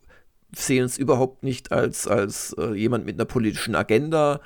[0.55, 4.41] sehen uns überhaupt nicht als, als äh, jemand mit einer politischen Agenda,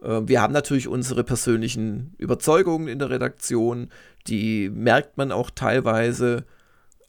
[0.00, 3.90] wir haben natürlich unsere persönlichen Überzeugungen in der Redaktion,
[4.26, 6.44] die merkt man auch teilweise,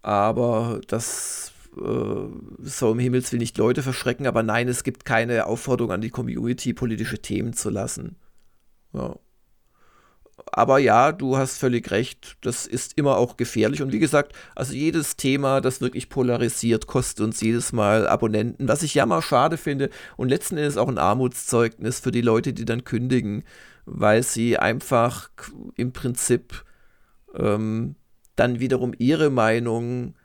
[0.02, 2.28] aber das äh,
[2.60, 6.10] soll im Himmels Willen nicht Leute verschrecken, aber nein, es gibt keine Aufforderung an die
[6.10, 8.16] Community, politische Themen zu lassen.
[8.94, 9.18] Ja.
[10.52, 13.82] Aber ja, du hast völlig recht, das ist immer auch gefährlich.
[13.82, 18.84] Und wie gesagt, also jedes Thema, das wirklich polarisiert, kostet uns jedes Mal Abonnenten, was
[18.84, 22.84] ich jammer schade finde und letzten Endes auch ein Armutszeugnis für die Leute, die dann
[22.84, 23.44] kündigen,
[23.86, 25.30] weil sie einfach
[25.76, 26.64] im Prinzip
[27.36, 27.96] ähm,
[28.36, 30.16] dann wiederum ihre Meinung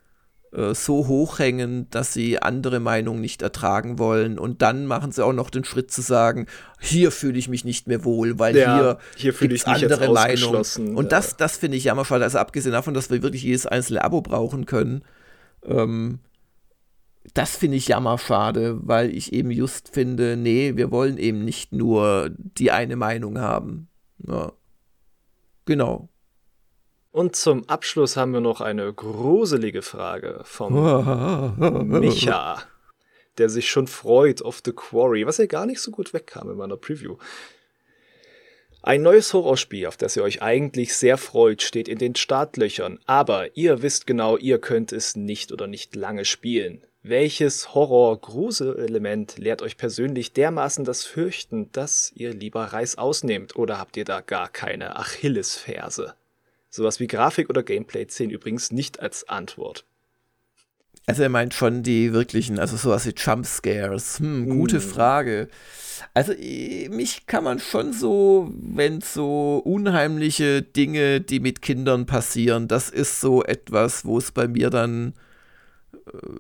[0.54, 4.38] äh, so hochhängen, dass sie andere Meinungen nicht ertragen wollen.
[4.38, 6.46] Und dann machen sie auch noch den Schritt zu sagen,
[6.80, 10.96] hier fühle ich mich nicht mehr wohl, weil ja, hier, hier ich mich andere Meinungen.
[10.96, 11.08] Und ja.
[11.10, 12.22] das, das finde ich jammervoll.
[12.22, 15.02] Also abgesehen davon, dass wir wirklich jedes einzelne Abo brauchen können,
[15.64, 16.20] ähm,
[17.32, 22.30] das finde ich jammerschade, weil ich eben just finde, nee, wir wollen eben nicht nur
[22.36, 23.88] die eine Meinung haben.
[24.26, 24.52] Ja.
[25.64, 26.10] Genau.
[27.14, 30.74] Und zum Abschluss haben wir noch eine gruselige Frage vom
[32.00, 32.60] Micha,
[33.38, 36.56] der sich schon freut auf The Quarry, was ja gar nicht so gut wegkam in
[36.56, 37.16] meiner Preview.
[38.82, 43.56] Ein neues Horrorspiel, auf das ihr euch eigentlich sehr freut, steht in den Startlöchern, aber
[43.56, 46.84] ihr wisst genau, ihr könnt es nicht oder nicht lange spielen.
[47.04, 53.96] Welches Horror-Grusel-Element lehrt euch persönlich dermaßen das Fürchten, dass ihr lieber Reis ausnehmt oder habt
[53.96, 56.16] ihr da gar keine Achillesferse?
[56.74, 59.84] Sowas wie Grafik oder Gameplay zählen übrigens nicht als Antwort.
[61.06, 64.18] Also er meint schon die wirklichen, also sowas wie Jumpscares.
[64.18, 64.80] Hm, gute mm.
[64.80, 65.48] Frage.
[66.14, 72.90] Also mich kann man schon so, wenn so unheimliche Dinge, die mit Kindern passieren, das
[72.90, 75.14] ist so etwas, wo es bei mir dann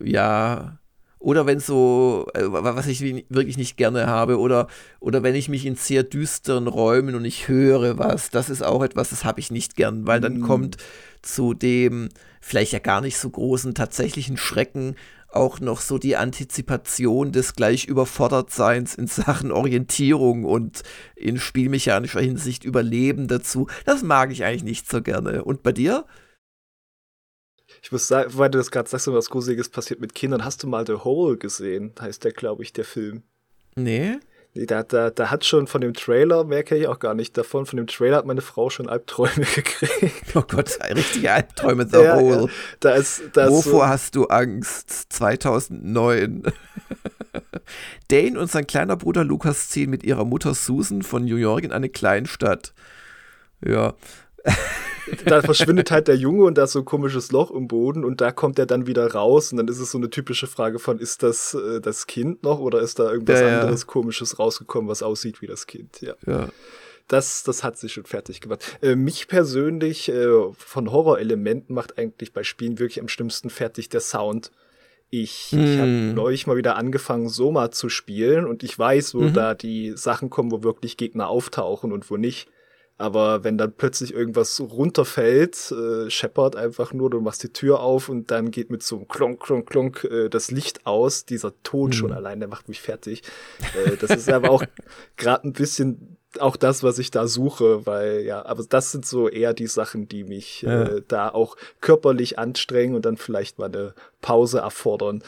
[0.02, 0.80] äh, ja
[1.24, 4.68] oder wenn so, äh, was ich wirklich nicht gerne habe, oder,
[5.00, 8.82] oder wenn ich mich in sehr düsteren Räumen und ich höre was, das ist auch
[8.82, 10.42] etwas, das habe ich nicht gern, weil dann mm.
[10.42, 10.76] kommt
[11.22, 12.10] zu dem
[12.42, 14.96] vielleicht ja gar nicht so großen tatsächlichen Schrecken
[15.30, 20.82] auch noch so die Antizipation des gleich Überfordertseins in Sachen Orientierung und
[21.16, 23.66] in spielmechanischer Hinsicht Überleben dazu.
[23.86, 25.42] Das mag ich eigentlich nicht so gerne.
[25.42, 26.04] Und bei dir?
[27.84, 30.42] Ich muss sagen, weil du das gerade sagst, was Gruseliges passiert mit Kindern.
[30.42, 31.92] Hast du mal The Hole gesehen?
[32.00, 33.24] Heißt der, glaube ich, der Film.
[33.76, 34.16] Nee.
[34.54, 37.36] Nee, da, da, da hat schon von dem Trailer, mehr kenne ich auch gar nicht
[37.36, 40.34] davon, von dem Trailer hat meine Frau schon Albträume gekriegt.
[40.34, 42.42] Oh Gott, richtige Albträume, The ja, Hole.
[42.44, 42.48] Ja.
[42.80, 45.12] Da ist, da Wovor so hast du Angst?
[45.12, 46.44] 2009.
[48.08, 51.72] Dane und sein kleiner Bruder Lukas ziehen mit ihrer Mutter Susan von New York in
[51.72, 52.72] eine Kleinstadt.
[53.62, 53.94] Ja
[55.26, 58.20] da verschwindet halt der Junge und da ist so ein komisches Loch im Boden und
[58.20, 60.98] da kommt er dann wieder raus und dann ist es so eine typische Frage von,
[60.98, 63.86] ist das äh, das Kind noch oder ist da irgendwas ja, anderes ja.
[63.86, 66.00] komisches rausgekommen, was aussieht wie das Kind?
[66.00, 66.14] Ja.
[66.26, 66.48] ja.
[67.08, 68.78] Das, das hat sich schon fertig gemacht.
[68.80, 70.26] Äh, mich persönlich äh,
[70.56, 74.50] von Horrorelementen macht eigentlich bei Spielen wirklich am schlimmsten fertig der Sound.
[75.10, 75.58] Ich, mm.
[75.58, 76.14] ich habe hm.
[76.14, 79.34] neulich mal wieder angefangen, Soma zu spielen und ich weiß, wo mhm.
[79.34, 82.48] da die Sachen kommen, wo wirklich Gegner auftauchen und wo nicht.
[82.96, 88.08] Aber wenn dann plötzlich irgendwas runterfällt, äh, scheppert einfach nur, du machst die Tür auf
[88.08, 91.24] und dann geht mit so einem Klonk, Klonk, Klonk äh, das Licht aus.
[91.24, 91.92] Dieser Ton mhm.
[91.92, 93.22] schon allein, der macht mich fertig.
[93.74, 94.62] Äh, das ist aber auch
[95.16, 99.28] gerade ein bisschen auch das, was ich da suche, weil ja, aber das sind so
[99.28, 100.82] eher die Sachen, die mich ja.
[100.82, 105.22] äh, da auch körperlich anstrengen und dann vielleicht mal eine Pause erfordern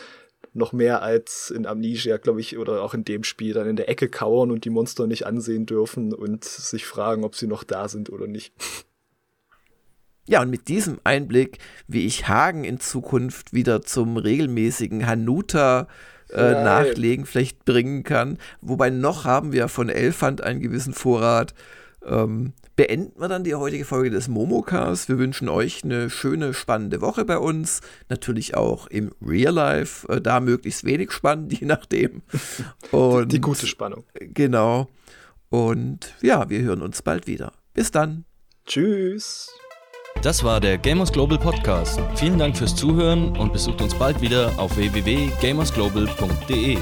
[0.56, 3.88] noch mehr als in Amnesia, glaube ich, oder auch in dem Spiel dann in der
[3.88, 7.88] Ecke kauern und die Monster nicht ansehen dürfen und sich fragen, ob sie noch da
[7.88, 8.52] sind oder nicht.
[10.28, 15.86] Ja, und mit diesem Einblick, wie ich Hagen in Zukunft wieder zum regelmäßigen Hanuta
[16.32, 18.38] äh, nachlegen vielleicht bringen kann.
[18.60, 21.54] Wobei noch haben wir von Elfand einen gewissen Vorrat.
[22.04, 25.08] Ähm, beenden wir dann die heutige Folge des Momocast.
[25.08, 27.80] Wir wünschen euch eine schöne, spannende Woche bei uns.
[28.08, 30.06] Natürlich auch im Real Life.
[30.12, 32.22] Äh, da möglichst wenig spannend, je nachdem.
[32.92, 34.04] Und, die, die gute Spannung.
[34.14, 34.88] Genau.
[35.48, 37.52] Und ja, wir hören uns bald wieder.
[37.72, 38.24] Bis dann.
[38.66, 39.48] Tschüss.
[40.22, 42.00] Das war der Gamers Global Podcast.
[42.16, 46.78] Vielen Dank fürs Zuhören und besucht uns bald wieder auf www.gamersglobal.de.